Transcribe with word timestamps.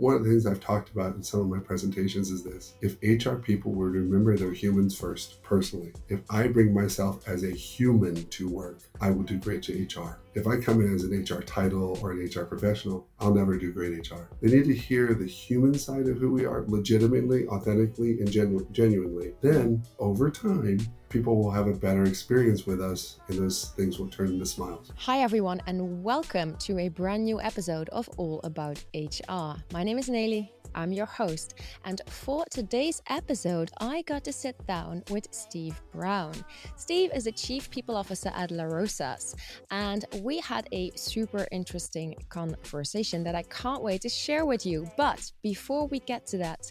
one 0.00 0.14
of 0.14 0.24
the 0.24 0.30
things 0.30 0.46
I've 0.46 0.60
talked 0.60 0.88
about 0.88 1.14
in 1.14 1.22
some 1.22 1.40
of 1.40 1.48
my 1.48 1.58
presentations 1.58 2.30
is 2.30 2.42
this. 2.42 2.72
If 2.80 2.96
HR 3.02 3.34
people 3.34 3.72
were 3.72 3.92
to 3.92 3.98
remember 3.98 4.34
they're 4.34 4.52
humans 4.52 4.98
first, 4.98 5.42
personally, 5.42 5.92
if 6.08 6.20
I 6.30 6.48
bring 6.48 6.72
myself 6.72 7.28
as 7.28 7.44
a 7.44 7.50
human 7.50 8.24
to 8.28 8.48
work, 8.48 8.78
I 8.98 9.10
will 9.10 9.24
do 9.24 9.36
great 9.36 9.62
to 9.64 9.74
HR. 9.74 10.18
If 10.34 10.46
I 10.46 10.56
come 10.56 10.80
in 10.80 10.94
as 10.94 11.04
an 11.04 11.22
HR 11.22 11.42
title 11.42 11.98
or 12.02 12.12
an 12.12 12.24
HR 12.24 12.46
professional, 12.46 13.06
I'll 13.18 13.34
never 13.34 13.58
do 13.58 13.72
great 13.72 14.10
HR. 14.10 14.30
They 14.40 14.56
need 14.56 14.64
to 14.64 14.74
hear 14.74 15.12
the 15.12 15.26
human 15.26 15.74
side 15.74 16.08
of 16.08 16.16
who 16.16 16.32
we 16.32 16.46
are 16.46 16.64
legitimately, 16.66 17.46
authentically, 17.48 18.20
and 18.20 18.30
genu- 18.30 18.66
genuinely. 18.72 19.34
Then, 19.42 19.82
over 19.98 20.30
time, 20.30 20.78
people 21.10 21.36
will 21.36 21.50
have 21.50 21.66
a 21.66 21.72
better 21.72 22.04
experience 22.04 22.66
with 22.66 22.80
us 22.80 23.18
and 23.26 23.36
those 23.36 23.72
things 23.76 23.98
will 23.98 24.06
turn 24.06 24.28
into 24.28 24.46
smiles. 24.46 24.92
Hi, 24.96 25.22
everyone, 25.22 25.60
and 25.66 26.04
welcome 26.04 26.54
to 26.58 26.78
a 26.78 26.88
brand 26.88 27.24
new 27.24 27.40
episode 27.40 27.88
of 27.88 28.08
All 28.16 28.40
About 28.44 28.82
HR. 28.94 29.56
My 29.72 29.82
name 29.82 29.98
is 29.98 30.08
Nelly. 30.08 30.52
I'm 30.72 30.92
your 30.92 31.06
host, 31.06 31.54
and 31.84 32.00
for 32.06 32.44
today's 32.48 33.02
episode, 33.08 33.72
I 33.80 34.02
got 34.02 34.22
to 34.22 34.32
sit 34.32 34.54
down 34.68 35.02
with 35.10 35.26
Steve 35.32 35.80
Browne. 35.92 36.44
Steve 36.76 37.10
is 37.12 37.24
the 37.24 37.32
Chief 37.32 37.68
People 37.70 37.96
Officer 37.96 38.30
at 38.36 38.50
LaRosa's, 38.50 39.34
and 39.72 40.04
we 40.20 40.38
had 40.38 40.68
a 40.70 40.92
super 40.94 41.44
interesting 41.50 42.14
conversation 42.28 43.24
that 43.24 43.34
I 43.34 43.42
can't 43.42 43.82
wait 43.82 44.02
to 44.02 44.08
share 44.08 44.46
with 44.46 44.64
you. 44.64 44.88
But 44.96 45.32
before 45.42 45.88
we 45.88 45.98
get 45.98 46.24
to 46.28 46.38
that, 46.38 46.70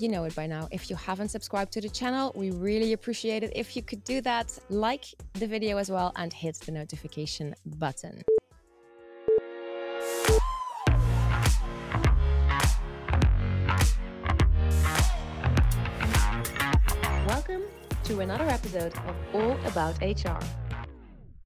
you 0.00 0.08
know 0.08 0.24
it 0.24 0.34
by 0.34 0.46
now. 0.46 0.66
If 0.70 0.88
you 0.88 0.96
haven't 0.96 1.28
subscribed 1.28 1.72
to 1.72 1.80
the 1.80 1.88
channel, 1.88 2.32
we 2.34 2.50
really 2.50 2.94
appreciate 2.94 3.42
it 3.42 3.52
if 3.54 3.76
you 3.76 3.82
could 3.82 4.02
do 4.02 4.22
that. 4.22 4.58
Like 4.70 5.04
the 5.34 5.46
video 5.46 5.76
as 5.76 5.90
well 5.90 6.12
and 6.16 6.32
hit 6.32 6.56
the 6.60 6.72
notification 6.72 7.54
button. 7.66 8.22
Welcome 17.26 17.62
to 18.04 18.20
another 18.20 18.48
episode 18.48 18.94
of 19.06 19.16
All 19.34 19.58
About 19.66 20.00
HR. 20.00 20.40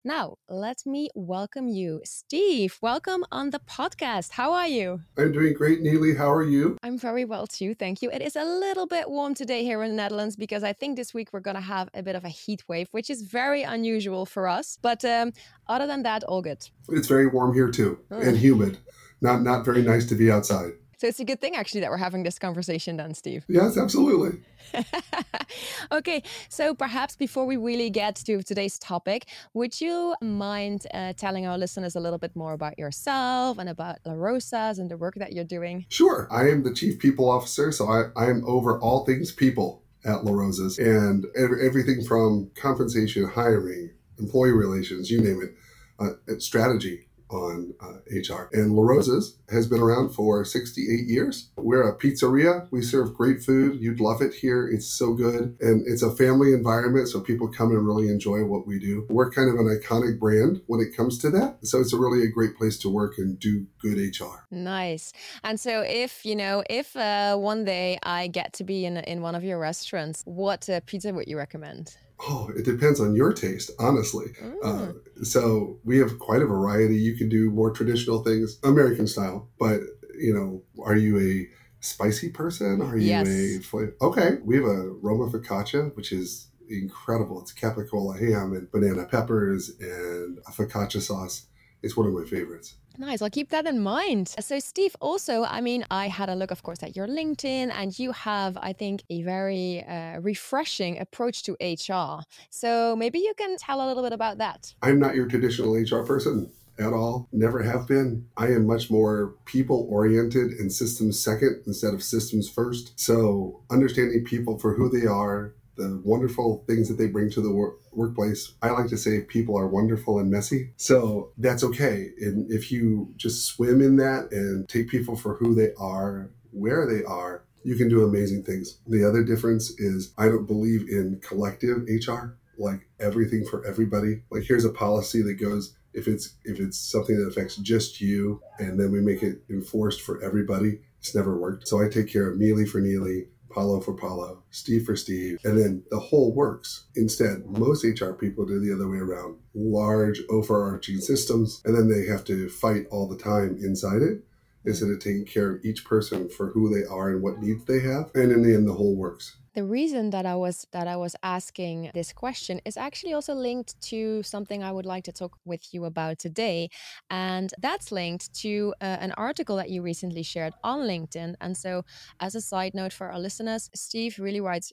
Now, 0.07 0.37
let 0.51 0.85
me 0.85 1.09
welcome 1.15 1.67
you. 1.67 2.03
Steve, 2.05 2.77
welcome 2.83 3.25
on 3.33 3.49
the 3.49 3.59
podcast. 3.59 4.33
How 4.33 4.53
are 4.53 4.69
you? 4.69 5.01
I'm 5.17 5.33
doing 5.33 5.55
great, 5.55 5.81
Neely. 5.81 6.15
How 6.15 6.31
are 6.31 6.43
you? 6.43 6.77
I'm 6.83 6.99
very 6.99 7.25
well 7.25 7.47
too, 7.47 7.75
thank 7.75 8.03
you. 8.03 8.11
It 8.11 8.21
is 8.21 8.37
a 8.37 8.45
little 8.45 8.87
bit 8.87 9.09
warm 9.09 9.33
today 9.33 9.65
here 9.65 9.83
in 9.83 9.93
the 9.93 9.97
Netherlands 9.97 10.37
because 10.37 10.63
I 10.63 10.75
think 10.75 10.97
this 10.97 11.15
week 11.15 11.31
we're 11.33 11.41
going 11.41 11.55
to 11.57 11.63
have 11.63 11.89
a 11.95 12.03
bit 12.03 12.17
of 12.17 12.25
a 12.27 12.29
heat 12.29 12.63
wave, 12.69 12.89
which 12.91 13.09
is 13.09 13.23
very 13.23 13.63
unusual 13.63 14.27
for 14.27 14.47
us. 14.47 14.79
But 14.83 15.07
um, 15.07 15.33
other 15.69 15.87
than 15.87 16.03
that, 16.03 16.23
all 16.25 16.43
good. 16.43 16.69
It's 16.91 17.09
very 17.09 17.27
warm 17.27 17.55
here 17.55 17.71
too, 17.71 17.99
oh. 18.11 18.21
and 18.21 18.37
humid. 18.37 18.77
Not 19.23 19.41
not 19.41 19.65
very 19.65 19.81
nice 19.81 20.05
to 20.11 20.15
be 20.15 20.31
outside. 20.31 20.73
So 21.05 21.09
it's 21.09 21.21
a 21.21 21.25
good 21.27 21.39
thing 21.39 21.55
actually 21.55 21.83
that 21.83 21.91
we're 21.91 21.99
having 21.99 22.23
this 22.23 22.39
conversation 22.39 22.97
then, 22.97 23.13
Steve. 23.13 23.45
Yes, 23.47 23.77
absolutely. 23.77 24.41
okay, 25.93 26.23
so 26.49 26.75
perhaps 26.75 27.15
before 27.15 27.45
we 27.45 27.59
really 27.59 27.91
get 27.91 28.17
to 28.25 28.43
today's 28.43 28.79
topic, 28.79 29.27
would 29.53 29.83
you 29.83 30.15
mind 30.23 30.87
uh, 30.95 31.13
telling 31.13 31.47
our 31.47 31.59
listeners 31.59 31.95
a 31.95 32.01
little 32.01 32.19
bit 32.19 32.35
more 32.35 32.55
about 32.55 32.79
yourself 32.79 33.59
and 33.59 33.69
about 33.69 34.03
LaRosa's 34.07 34.79
and 34.79 34.91
the 34.91 34.97
work 34.97 35.17
that 35.17 35.35
you're 35.35 35.45
doing? 35.45 35.85
Sure. 35.91 36.27
I 36.31 36.49
am 36.49 36.63
the 36.63 36.73
Chief 36.73 36.99
People 36.99 37.31
Officer, 37.31 37.71
so 37.71 37.87
I, 37.87 38.05
I 38.17 38.31
am 38.31 38.43
over 38.47 38.81
all 38.81 39.05
things 39.05 39.31
people 39.31 39.83
at 40.07 40.25
La 40.25 40.33
Rosas 40.33 40.79
and 40.79 41.27
everything 41.37 42.03
from 42.03 42.51
compensation, 42.55 43.29
hiring, 43.29 43.91
employee 44.19 44.53
relations, 44.53 45.11
you 45.11 45.21
name 45.21 45.43
it, 45.43 45.55
uh, 46.03 46.39
strategy 46.39 47.09
on 47.35 47.75
uh, 47.81 47.99
HR. 48.11 48.49
And 48.53 48.73
LaRosa's 48.73 49.37
has 49.51 49.67
been 49.67 49.81
around 49.81 50.11
for 50.11 50.45
68 50.45 51.07
years. 51.07 51.51
We're 51.57 51.89
a 51.89 51.99
pizzeria. 51.99 52.69
We 52.71 52.83
serve 52.83 53.15
great 53.15 53.43
food. 53.43 53.81
You'd 53.81 54.01
love 54.01 54.23
it 54.23 54.35
here. 54.35 54.69
It's 54.69 54.87
so 54.87 55.15
good. 55.15 55.57
And 55.61 55.87
it's 55.87 56.03
a 56.03 56.15
family 56.15 56.53
environment, 56.53 57.09
so 57.09 57.21
people 57.21 57.49
come 57.49 57.71
and 57.71 57.87
really 57.87 58.09
enjoy 58.09 58.45
what 58.45 58.67
we 58.67 58.79
do. 58.79 59.07
We're 59.11 59.31
kind 59.31 59.49
of 59.49 59.57
an 59.57 59.67
iconic 59.67 60.19
brand 60.19 60.63
when 60.67 60.81
it 60.81 60.97
comes 60.97 61.19
to 61.19 61.31
that. 61.31 61.59
So 61.63 61.81
it's 61.81 61.93
a 61.93 61.99
really 61.99 62.25
a 62.25 62.31
great 62.31 62.57
place 62.57 62.79
to 62.79 62.89
work 62.89 63.19
and 63.19 63.39
do 63.39 63.67
good 63.81 63.99
HR. 63.99 64.47
Nice. 64.51 65.13
And 65.43 65.59
so 65.59 65.83
if, 65.87 66.25
you 66.25 66.37
know, 66.37 66.63
if 66.71 66.97
uh, 66.97 67.37
one 67.37 67.65
day 67.65 67.99
I 68.03 68.29
get 68.29 68.53
to 68.55 68.65
be 68.65 68.87
in, 68.87 68.99
in 68.99 69.21
one 69.21 69.35
of 69.35 69.45
your 69.45 69.59
restaurants, 69.59 70.23
what 70.25 70.69
uh, 70.69 70.81
pizza 70.87 71.13
would 71.13 71.29
you 71.29 71.37
recommend? 71.37 71.97
Oh, 72.27 72.51
it 72.57 72.65
depends 72.65 73.01
on 73.01 73.15
your 73.15 73.33
taste, 73.33 73.71
honestly. 73.79 74.33
Uh, 74.63 74.67
mm. 74.67 75.27
So 75.27 75.79
we 75.85 75.99
have 75.99 76.19
quite 76.19 76.43
a 76.43 76.47
variety. 76.47 76.97
You 76.97 77.17
can 77.17 77.29
do 77.29 77.51
more 77.51 77.71
traditional 77.71 78.23
things, 78.23 78.59
American 78.63 79.07
style, 79.07 79.49
but 79.59 79.81
you 80.19 80.33
know, 80.33 80.63
are 80.83 80.97
you 80.97 81.19
a 81.21 81.49
spicy 81.85 82.31
person? 82.31 82.81
Are 82.81 82.97
you 82.97 83.09
yes. 83.09 83.29
a 83.75 84.05
okay? 84.05 84.39
We 84.43 84.57
have 84.57 84.65
a 84.65 84.89
Roma 85.03 85.31
focaccia, 85.31 85.95
which 85.97 86.13
is 86.13 86.49
incredible. 86.69 87.41
It's 87.41 87.53
capicola 87.53 88.19
ham 88.19 88.53
and 88.53 88.71
banana 88.71 89.05
peppers 89.05 89.71
and 89.81 90.39
a 90.47 90.51
focaccia 90.51 91.01
sauce. 91.01 91.47
It's 91.83 91.97
one 91.97 92.07
of 92.07 92.15
my 92.15 92.25
favorites. 92.25 92.77
Nice. 92.97 93.23
I'll 93.23 93.31
keep 93.31 93.51
that 93.51 93.67
in 93.67 93.81
mind. 93.81 94.35
So, 94.41 94.59
Steve, 94.61 94.95
also, 95.01 95.45
I 95.45 95.61
mean, 95.61 95.85
I 95.91 96.07
had 96.09 96.29
a 96.29 96.35
look, 96.35 96.51
of 96.51 96.63
course, 96.63 96.83
at 96.83 96.95
your 96.95 97.09
LinkedIn, 97.09 97.73
and 97.73 97.99
you 97.99 98.13
have, 98.13 98.57
I 98.57 98.73
think, 98.73 99.03
a 99.11 99.23
very 99.23 99.85
uh, 99.85 100.21
refreshing 100.21 101.01
approach 101.01 101.43
to 101.45 101.57
HR. 101.61 102.23
So, 102.51 102.95
maybe 102.97 103.19
you 103.19 103.35
can 103.37 103.57
tell 103.57 103.85
a 103.85 103.87
little 103.87 104.03
bit 104.03 104.13
about 104.13 104.39
that. 104.39 104.75
I'm 104.83 105.01
not 105.01 105.17
your 105.17 105.27
traditional 105.27 105.75
HR 105.75 106.05
person 106.05 106.51
at 106.79 106.93
all. 106.93 107.29
Never 107.33 107.63
have 107.63 107.87
been. 107.87 108.27
I 108.37 108.47
am 108.49 108.67
much 108.67 108.91
more 108.91 109.35
people 109.45 109.87
oriented 109.91 110.53
and 110.53 110.73
systems 110.73 111.19
second 111.19 111.63
instead 111.67 111.95
of 111.95 112.03
systems 112.03 112.49
first. 112.49 112.99
So, 112.99 113.63
understanding 113.71 114.25
people 114.25 114.59
for 114.59 114.75
who 114.75 114.89
they 114.89 115.07
are, 115.07 115.55
the 115.77 116.01
wonderful 116.05 116.65
things 116.67 116.89
that 116.89 116.95
they 116.95 117.07
bring 117.07 117.31
to 117.31 117.41
the 117.41 117.51
wor- 117.51 117.77
workplace. 117.93 118.55
I 118.63 118.71
like 118.71 118.89
to 118.89 118.97
say 118.97 119.21
people 119.23 119.59
are 119.59 119.67
wonderful 119.67 120.19
and 120.19 120.31
messy. 120.31 120.71
So 120.77 121.33
that's 121.39 121.65
okay. 121.65 122.11
And 122.21 122.51
if 122.51 122.71
you 122.71 123.13
just 123.17 123.47
swim 123.47 123.81
in 123.81 123.97
that 123.97 124.31
and 124.33 124.69
take 124.69 124.89
people 124.89 125.17
for 125.17 125.35
who 125.35 125.55
they 125.55 125.73
are, 125.79 126.31
where 126.51 126.87
they 126.87 127.05
are, 127.05 127.45
you 127.65 127.77
can 127.77 127.89
do 127.89 128.05
amazing 128.05 128.45
things. 128.45 128.79
The 128.87 129.09
other 129.09 129.25
difference 129.25 129.71
is 129.79 130.13
I 130.19 130.27
don't 130.27 130.47
believe 130.47 130.89
in 130.89 131.21
collective 131.23 131.85
HR, 131.89 132.37
like 132.59 132.87
everything 133.01 133.45
for 133.45 133.67
everybody. 133.67 134.23
Like 134.31 134.45
here's 134.45 134.65
a 134.65 134.71
policy 134.71 135.23
that 135.23 135.35
goes 135.35 135.75
if 135.95 136.09
it's 136.09 136.35
if 136.45 136.61
it's 136.61 136.79
something 136.79 137.17
that 137.17 137.29
affects 137.29 137.57
just 137.57 138.01
you 138.01 138.43
and 138.59 138.79
then 138.79 138.91
we 138.93 139.01
make 139.01 139.23
it 139.23 139.43
enforced 139.49 140.03
for 140.03 140.23
everybody, 140.23 140.81
it's 140.99 141.15
never 141.15 141.37
worked. 141.37 141.69
So 141.69 141.83
I 141.83 141.89
take 141.89 142.13
care 142.13 142.29
of 142.29 142.39
Neely 142.39 142.67
for 142.67 142.81
Neely, 142.81 143.29
Paulo 143.55 143.81
for 143.81 143.95
Paulo, 143.95 144.43
Steve 144.51 144.85
for 144.85 144.97
Steve, 144.97 145.39
and 145.45 145.59
then 145.59 145.83
the 145.91 145.99
whole 145.99 146.35
works. 146.35 146.87
Instead, 146.97 147.47
most 147.47 147.85
HR 147.85 148.13
people 148.13 148.45
do 148.45 148.61
the 148.61 148.75
other 148.75 148.89
way 148.89 148.99
around 148.99 149.37
large, 149.55 150.21
overarching 150.29 150.99
systems, 150.99 151.63
and 151.65 151.77
then 151.77 151.89
they 151.89 152.07
have 152.11 152.25
to 152.25 152.49
fight 152.49 152.87
all 152.91 153.09
the 153.09 153.17
time 153.17 153.57
inside 153.63 154.03
it 154.03 154.25
instead 154.65 154.91
of 154.91 154.99
taking 155.01 155.25
care 155.25 155.53
of 155.53 155.65
each 155.65 155.85
person 155.85 156.29
for 156.29 156.49
who 156.49 156.75
they 156.75 156.87
are 156.87 157.11
and 157.11 157.23
what 157.23 157.39
needs 157.39 157.65
they 157.65 157.81
have. 157.81 158.11
And 158.15 158.33
in 158.33 158.43
the 158.43 158.55
end, 158.55 158.69
the 158.69 158.75
whole 158.75 158.97
works 158.97 159.37
the 159.55 159.65
reason 159.65 160.11
that 160.11 160.27
I 160.27 160.35
was 160.35 160.67
that 160.73 160.89
I 160.89 160.97
was 160.97 161.15
asking 161.23 161.91
this 161.95 162.13
question 162.13 162.61
is 162.65 162.77
actually 162.77 163.15
also 163.15 163.35
linked 163.35 163.81
to 163.83 164.23
something 164.23 164.63
I 164.63 164.73
would 164.73 164.85
like 164.85 165.05
to 165.05 165.13
talk 165.13 165.39
with 165.45 165.73
you 165.73 165.85
about 165.85 166.19
today, 166.19 166.69
and 167.09 167.55
that's 167.59 167.93
linked 167.93 168.35
to 168.43 168.75
uh, 168.81 168.99
an 169.01 169.13
article 169.13 169.57
that 169.57 169.71
you 169.71 169.83
recently 169.83 170.25
shared 170.25 170.55
on 170.65 170.81
LinkedIn. 170.81 171.37
And 171.41 171.57
so, 171.57 171.85
as 172.21 172.35
a 172.35 172.41
side 172.41 172.75
note 172.75 172.93
for 172.93 173.11
our 173.11 173.19
listeners, 173.19 173.71
Steve 173.75 174.19
really 174.19 174.41
writes 174.41 174.73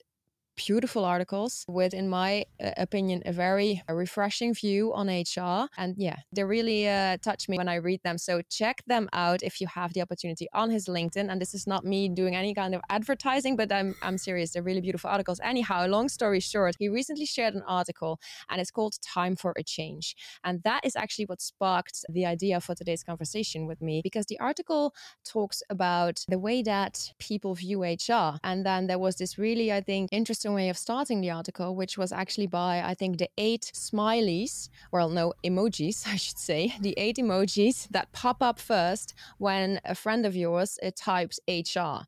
beautiful 0.67 1.03
articles 1.05 1.65
with, 1.67 1.93
in 1.93 2.07
my 2.07 2.45
uh, 2.63 2.71
opinion, 2.77 3.23
a 3.25 3.31
very 3.31 3.81
refreshing 3.89 4.53
view 4.53 4.93
on 4.93 5.07
HR. 5.07 5.67
And 5.77 5.95
yeah, 5.97 6.17
they 6.31 6.43
really 6.43 6.87
uh, 6.87 7.17
touch 7.17 7.49
me 7.49 7.57
when 7.57 7.67
I 7.67 7.75
read 7.75 8.01
them. 8.03 8.17
So 8.17 8.41
check 8.49 8.83
them 8.85 9.09
out 9.13 9.41
if 9.41 9.59
you 9.59 9.67
have 9.67 9.93
the 9.93 10.01
opportunity 10.01 10.47
on 10.53 10.69
his 10.69 10.85
LinkedIn. 10.85 11.31
And 11.31 11.41
this 11.41 11.53
is 11.53 11.65
not 11.65 11.83
me 11.83 12.09
doing 12.09 12.35
any 12.35 12.53
kind 12.53 12.75
of 12.75 12.81
advertising, 12.89 13.55
but 13.55 13.71
I'm, 13.71 13.95
I'm 14.01 14.17
serious. 14.17 14.51
They're 14.51 14.63
really 14.63 14.81
beautiful 14.81 15.09
articles. 15.09 15.39
Anyhow, 15.43 15.87
long 15.87 16.09
story 16.09 16.39
short, 16.39 16.75
he 16.77 16.89
recently 16.89 17.25
shared 17.25 17.55
an 17.55 17.63
article 17.67 18.19
and 18.49 18.61
it's 18.61 18.71
called 18.71 18.95
Time 19.01 19.35
for 19.35 19.53
a 19.57 19.63
Change. 19.63 20.15
And 20.43 20.61
that 20.63 20.85
is 20.85 20.95
actually 20.95 21.25
what 21.25 21.41
sparked 21.41 22.05
the 22.09 22.25
idea 22.25 22.61
for 22.61 22.75
today's 22.75 23.03
conversation 23.03 23.65
with 23.65 23.81
me 23.81 24.01
because 24.03 24.27
the 24.27 24.39
article 24.39 24.93
talks 25.25 25.63
about 25.69 26.23
the 26.27 26.39
way 26.39 26.61
that 26.63 27.11
people 27.19 27.55
view 27.55 27.83
HR. 27.83 28.37
And 28.43 28.65
then 28.65 28.87
there 28.87 28.99
was 28.99 29.15
this 29.15 29.37
really, 29.37 29.71
I 29.73 29.81
think, 29.81 30.09
interesting 30.11 30.50
interesting 30.51 30.65
way 30.65 30.69
of 30.69 30.77
starting 30.77 31.21
the 31.21 31.31
article, 31.31 31.75
which 31.75 31.97
was 31.97 32.11
actually 32.11 32.47
by, 32.47 32.81
I 32.81 32.93
think, 32.93 33.17
the 33.17 33.29
eight 33.37 33.71
smileys, 33.73 34.69
well, 34.91 35.09
no, 35.09 35.33
emojis, 35.43 36.07
I 36.13 36.17
should 36.17 36.37
say, 36.37 36.73
the 36.81 36.93
eight 36.97 37.17
emojis 37.17 37.87
that 37.91 38.11
pop 38.11 38.41
up 38.41 38.59
first 38.59 39.13
when 39.39 39.79
a 39.85 39.95
friend 39.95 40.25
of 40.25 40.35
yours 40.35 40.79
uh, 40.83 40.91
types 40.95 41.39
HR 41.47 42.05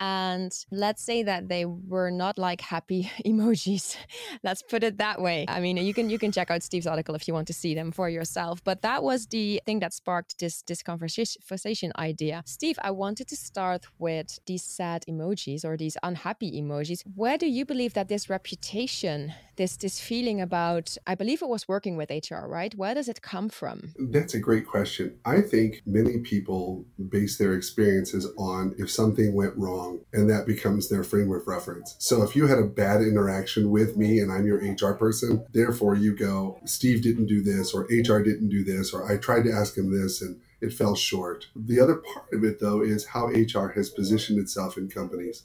and 0.00 0.52
let's 0.70 1.02
say 1.02 1.22
that 1.22 1.48
they 1.48 1.64
were 1.66 2.10
not 2.10 2.38
like 2.38 2.60
happy 2.60 3.10
emojis. 3.26 3.96
Let's 4.42 4.62
put 4.62 4.82
it 4.82 4.98
that 4.98 5.20
way. 5.20 5.44
I 5.48 5.60
mean 5.60 5.76
you 5.76 5.94
can 5.94 6.10
you 6.10 6.18
can 6.18 6.32
check 6.32 6.50
out 6.50 6.62
steve's 6.62 6.86
article 6.86 7.14
if 7.14 7.28
you 7.28 7.34
want 7.34 7.46
to 7.48 7.52
see 7.52 7.74
them 7.74 7.92
for 7.92 8.08
yourself 8.08 8.64
but 8.64 8.82
that 8.82 9.02
was 9.02 9.26
the 9.26 9.60
thing 9.66 9.80
that 9.80 9.92
sparked 9.92 10.38
this 10.38 10.62
this 10.62 10.82
conversation 10.82 11.92
idea. 11.98 12.42
Steve 12.46 12.78
i 12.82 12.90
wanted 12.90 13.28
to 13.28 13.36
start 13.36 13.86
with 13.98 14.38
these 14.46 14.64
sad 14.64 15.04
emojis 15.08 15.64
or 15.64 15.76
these 15.76 15.96
unhappy 16.02 16.60
emojis. 16.60 17.02
Where 17.14 17.38
do 17.38 17.46
you 17.46 17.64
believe 17.64 17.94
that 17.94 18.08
this 18.08 18.30
reputation 18.30 19.34
this 19.56 19.76
this 19.76 20.00
feeling 20.00 20.40
about 20.40 20.96
i 21.06 21.14
believe 21.14 21.42
it 21.42 21.48
was 21.48 21.68
working 21.68 21.96
with 21.96 22.10
hr 22.10 22.46
right? 22.46 22.74
Where 22.74 22.94
does 22.94 23.08
it 23.08 23.20
come 23.22 23.48
from? 23.48 23.94
That's 23.98 24.34
a 24.34 24.38
great 24.38 24.66
question. 24.66 25.18
I 25.24 25.40
think 25.40 25.82
many 25.86 26.18
people 26.18 26.84
base 27.08 27.36
their 27.38 27.54
experiences 27.54 28.26
on 28.38 28.74
if 28.78 28.90
something 28.90 29.34
went 29.34 29.56
wrong 29.56 29.89
and 30.12 30.28
that 30.28 30.46
becomes 30.46 30.88
their 30.88 31.04
frame 31.04 31.30
of 31.32 31.46
reference 31.46 31.96
so 31.98 32.22
if 32.22 32.36
you 32.36 32.46
had 32.46 32.58
a 32.58 32.64
bad 32.64 33.00
interaction 33.00 33.70
with 33.70 33.96
me 33.96 34.18
and 34.18 34.32
i'm 34.32 34.46
your 34.46 34.58
hr 34.58 34.94
person 34.94 35.44
therefore 35.52 35.94
you 35.94 36.14
go 36.16 36.58
steve 36.64 37.02
didn't 37.02 37.26
do 37.26 37.42
this 37.42 37.72
or 37.72 37.82
hr 37.82 38.22
didn't 38.22 38.48
do 38.48 38.64
this 38.64 38.92
or 38.92 39.10
i 39.10 39.16
tried 39.16 39.42
to 39.42 39.52
ask 39.52 39.76
him 39.76 39.90
this 39.90 40.20
and 40.20 40.40
it 40.60 40.72
fell 40.72 40.94
short. 40.94 41.46
The 41.56 41.80
other 41.80 41.96
part 41.96 42.32
of 42.32 42.44
it, 42.44 42.60
though, 42.60 42.82
is 42.82 43.06
how 43.06 43.28
HR 43.28 43.68
has 43.68 43.88
positioned 43.88 44.38
itself 44.38 44.76
in 44.76 44.88
companies 44.88 45.44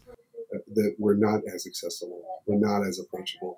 that 0.73 0.95
we're 0.97 1.15
not 1.15 1.41
as 1.53 1.65
accessible, 1.65 2.23
we're 2.45 2.59
not 2.59 2.85
as 2.85 2.99
approachable, 2.99 3.57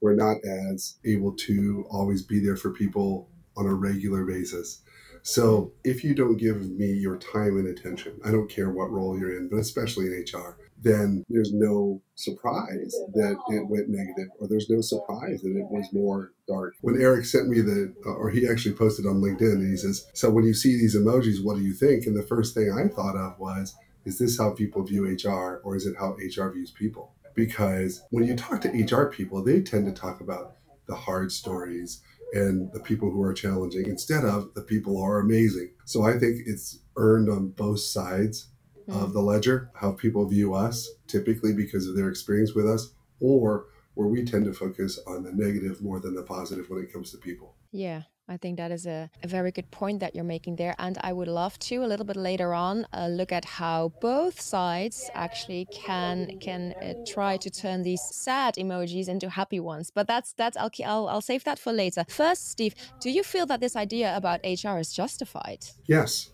we're 0.00 0.14
not 0.14 0.36
as 0.44 0.98
able 1.04 1.32
to 1.32 1.86
always 1.90 2.22
be 2.22 2.40
there 2.40 2.56
for 2.56 2.70
people 2.70 3.28
on 3.56 3.66
a 3.66 3.74
regular 3.74 4.24
basis. 4.24 4.82
So 5.28 5.72
if 5.84 6.02
you 6.02 6.14
don't 6.14 6.38
give 6.38 6.70
me 6.70 6.90
your 6.90 7.18
time 7.18 7.58
and 7.58 7.68
attention, 7.68 8.18
I 8.24 8.30
don't 8.30 8.48
care 8.48 8.70
what 8.70 8.90
role 8.90 9.18
you're 9.18 9.36
in, 9.36 9.50
but 9.50 9.58
especially 9.58 10.06
in 10.06 10.24
HR, 10.24 10.56
then 10.80 11.22
there's 11.28 11.52
no 11.52 12.00
surprise 12.14 12.94
that 13.12 13.36
it 13.50 13.68
went 13.68 13.90
negative, 13.90 14.28
or 14.40 14.48
there's 14.48 14.70
no 14.70 14.80
surprise 14.80 15.42
that 15.42 15.54
it 15.54 15.66
was 15.68 15.86
more 15.92 16.32
dark. 16.46 16.76
When 16.80 16.98
Eric 16.98 17.26
sent 17.26 17.48
me 17.50 17.60
the, 17.60 17.92
uh, 18.06 18.10
or 18.10 18.30
he 18.30 18.48
actually 18.48 18.74
posted 18.74 19.04
on 19.04 19.20
LinkedIn, 19.20 19.52
and 19.52 19.70
he 19.70 19.76
says, 19.76 20.06
So 20.14 20.30
when 20.30 20.44
you 20.44 20.54
see 20.54 20.78
these 20.78 20.96
emojis, 20.96 21.44
what 21.44 21.56
do 21.56 21.62
you 21.62 21.74
think? 21.74 22.06
And 22.06 22.16
the 22.16 22.22
first 22.26 22.54
thing 22.54 22.72
I 22.72 22.88
thought 22.88 23.16
of 23.16 23.38
was, 23.38 23.76
Is 24.06 24.18
this 24.18 24.38
how 24.38 24.52
people 24.52 24.82
view 24.82 25.04
HR, 25.04 25.60
or 25.62 25.76
is 25.76 25.84
it 25.84 25.96
how 25.98 26.16
HR 26.16 26.50
views 26.52 26.70
people? 26.70 27.12
because 27.34 28.02
when 28.10 28.24
you 28.24 28.34
talk 28.34 28.60
to 28.60 28.68
HR 28.68 29.12
people, 29.12 29.44
they 29.44 29.60
tend 29.60 29.86
to 29.86 29.92
talk 29.92 30.20
about 30.20 30.56
the 30.88 30.96
hard 30.96 31.30
stories 31.30 32.02
and 32.32 32.70
the 32.72 32.80
people 32.80 33.10
who 33.10 33.22
are 33.22 33.32
challenging 33.32 33.86
instead 33.86 34.24
of 34.24 34.52
the 34.54 34.62
people 34.62 34.96
who 34.96 35.02
are 35.02 35.20
amazing. 35.20 35.70
So 35.84 36.02
I 36.02 36.18
think 36.18 36.42
it's 36.46 36.80
earned 36.96 37.28
on 37.28 37.48
both 37.50 37.80
sides 37.80 38.48
mm. 38.88 39.02
of 39.02 39.12
the 39.12 39.20
ledger 39.20 39.70
how 39.74 39.92
people 39.92 40.26
view 40.26 40.54
us, 40.54 40.88
typically 41.06 41.54
because 41.54 41.86
of 41.86 41.96
their 41.96 42.08
experience 42.08 42.54
with 42.54 42.68
us, 42.68 42.92
or 43.20 43.66
where 43.94 44.08
we 44.08 44.24
tend 44.24 44.44
to 44.44 44.52
focus 44.52 44.98
on 45.06 45.22
the 45.22 45.32
negative 45.32 45.82
more 45.82 46.00
than 46.00 46.14
the 46.14 46.22
positive 46.22 46.68
when 46.68 46.82
it 46.82 46.92
comes 46.92 47.10
to 47.10 47.18
people. 47.18 47.54
Yeah, 47.72 48.02
I 48.28 48.36
think 48.36 48.58
that 48.58 48.70
is 48.70 48.86
a, 48.86 49.10
a, 49.22 49.28
very 49.28 49.50
good 49.50 49.70
point 49.70 50.00
that 50.00 50.14
you're 50.14 50.24
making 50.24 50.56
there. 50.56 50.74
And 50.78 50.98
I 51.00 51.12
would 51.12 51.28
love 51.28 51.58
to, 51.60 51.82
a 51.82 51.86
little 51.86 52.04
bit 52.04 52.16
later 52.16 52.52
on, 52.52 52.86
uh, 52.92 53.06
look 53.08 53.32
at 53.32 53.44
how 53.44 53.92
both 54.00 54.40
sides 54.40 55.10
actually 55.14 55.66
can 55.72 56.38
can 56.38 56.74
uh, 56.82 56.92
try 57.06 57.38
to 57.38 57.50
turn 57.50 57.82
these 57.82 58.02
sad 58.02 58.56
emojis 58.56 59.08
into 59.08 59.30
happy 59.30 59.60
ones. 59.60 59.90
But 59.90 60.06
that's 60.06 60.32
that's 60.34 60.56
I'll, 60.56 60.70
I'll, 60.84 61.08
I'll 61.08 61.20
save 61.22 61.44
that 61.44 61.58
for 61.58 61.72
later. 61.72 62.04
First, 62.08 62.50
Steve, 62.50 62.74
do 63.00 63.10
you 63.10 63.22
feel 63.22 63.46
that 63.46 63.60
this 63.60 63.76
idea 63.76 64.14
about 64.16 64.40
HR 64.44 64.78
is 64.78 64.92
justified? 64.92 65.64
Yes. 65.86 66.30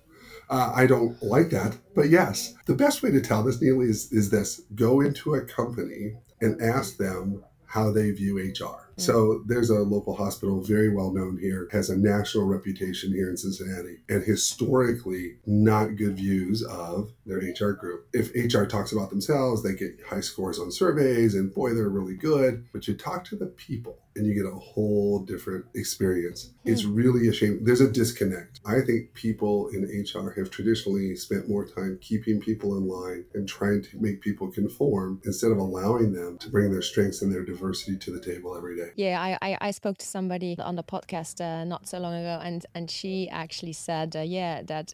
Uh, 0.51 0.73
I 0.75 0.87
don't 0.87 1.23
like 1.23 1.51
that, 1.51 1.79
but 1.95 2.11
yes. 2.11 2.55
The 2.67 2.75
best 2.75 3.03
way 3.03 3.11
to 3.11 3.21
tell 3.21 3.43
this, 3.43 3.63
Neil, 3.63 3.81
is, 3.81 4.13
is 4.13 4.31
this 4.31 4.61
go 4.75 5.01
into 5.01 5.35
a 5.35 5.41
company 5.41 6.17
and 6.41 6.61
ask 6.61 6.99
them 6.99 7.45
how 7.75 7.91
they 7.91 8.13
view 8.13 8.39
HR. 8.39 8.53
Mm. 8.63 8.79
So 8.97 9.43
there's 9.47 9.69
a 9.69 9.81
local 9.81 10.15
hospital, 10.15 10.63
very 10.63 10.95
well 10.95 11.13
known 11.13 11.39
here, 11.41 11.69
has 11.73 11.91
a 11.91 11.97
national 11.97 12.45
reputation 12.45 13.13
here 13.13 13.29
in 13.29 13.37
Cincinnati, 13.37 13.97
and 14.09 14.23
historically 14.23 15.39
not 15.45 15.97
good 15.97 16.17
views 16.17 16.63
of 16.63 17.11
their 17.27 17.39
HR 17.39 17.73
group. 17.73 18.07
If 18.13 18.31
HR 18.33 18.65
talks 18.65 18.93
about 18.93 19.11
themselves, 19.11 19.65
they 19.65 19.75
get 19.75 20.01
high 20.09 20.21
scores 20.21 20.61
on 20.61 20.71
surveys, 20.71 21.35
and 21.35 21.53
boy, 21.53 21.75
they're 21.75 21.89
really 21.89 22.15
good. 22.15 22.65
But 22.73 22.87
you 22.87 22.95
talk 22.95 23.25
to 23.25 23.37
the 23.37 23.47
people, 23.47 23.99
and 24.17 24.27
you 24.27 24.35
get 24.35 24.47
a 24.47 24.59
whole 24.59 25.21
different 25.21 25.65
experience. 25.75 26.51
Mm. 26.65 26.73
It's 26.73 26.85
really 26.85 27.29
a 27.29 27.33
shame. 27.33 27.61
There's 27.63 27.81
a 27.81 27.91
disconnect. 27.91 28.61
I 28.65 28.81
think 28.81 29.15
people 29.15 29.69
in 29.69 29.83
HR 29.85 30.31
have 30.31 30.51
traditionally 30.51 31.17
spent 31.17 31.49
more 31.49 31.67
time 31.67 31.99
keeping 32.01 32.41
people 32.41 32.77
in 32.77 32.89
line 32.89 33.25
and 33.35 33.49
trying 33.49 33.83
to 33.83 33.99
make 33.99 34.21
people 34.21 34.51
conform 34.51 35.21
instead 35.25 35.51
of 35.51 35.59
allowing 35.59 36.13
them 36.13 36.39
to 36.39 36.49
bring 36.51 36.71
their 36.71 36.83
strengths 36.83 37.23
and 37.23 37.33
their 37.33 37.45
diversity 37.45 37.97
to 37.99 38.11
the 38.11 38.21
table 38.21 38.57
every 38.57 38.77
day. 38.77 38.91
Yeah, 38.97 39.21
I, 39.21 39.39
I, 39.43 39.59
I 39.61 39.71
spoke 39.71 39.99
to 39.99 40.07
somebody 40.07 40.57
on 40.59 40.77
the 40.77 40.83
podcast 40.83 41.41
uh, 41.41 41.65
not 41.65 41.89
so 41.89 41.99
long 41.99 42.15
ago, 42.15 42.41
and, 42.43 42.65
and 42.75 42.91
she 42.91 43.29
actually 43.31 43.73
said, 43.73 44.17
uh, 44.17 44.21
yeah, 44.21 44.63
that 44.63 44.93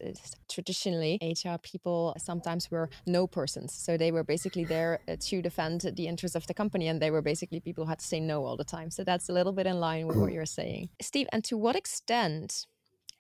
traditionally 0.49 1.19
HR 1.23 1.59
people 1.63 2.15
sometimes 2.19 2.71
were 2.71 2.89
no 3.07 3.27
persons. 3.27 3.73
So 3.73 3.97
they 3.97 4.13
were 4.13 4.25
basically 4.25 4.65
there 4.65 5.01
uh, 5.09 5.17
to 5.21 5.43
defend 5.43 5.83
the 5.95 6.07
interests 6.07 6.37
of 6.37 6.47
the 6.47 6.55
company, 6.55 6.89
and 6.89 7.01
they 7.01 7.11
were 7.11 7.23
basically 7.23 7.61
people 7.61 7.85
who 7.85 7.91
had 7.91 8.01
to 8.01 8.07
say 8.07 8.21
no 8.21 8.45
all 8.45 8.57
the 8.57 8.65
time. 8.65 8.91
So 8.91 9.05
that's 9.11 9.29
a 9.29 9.33
little 9.33 9.53
bit 9.53 9.67
in 9.67 9.81
line 9.81 10.07
with 10.07 10.17
what 10.17 10.33
you're 10.33 10.55
saying. 10.61 10.89
Steve, 11.03 11.27
and 11.33 11.43
to 11.45 11.59
what 11.59 11.75
extent 11.75 12.67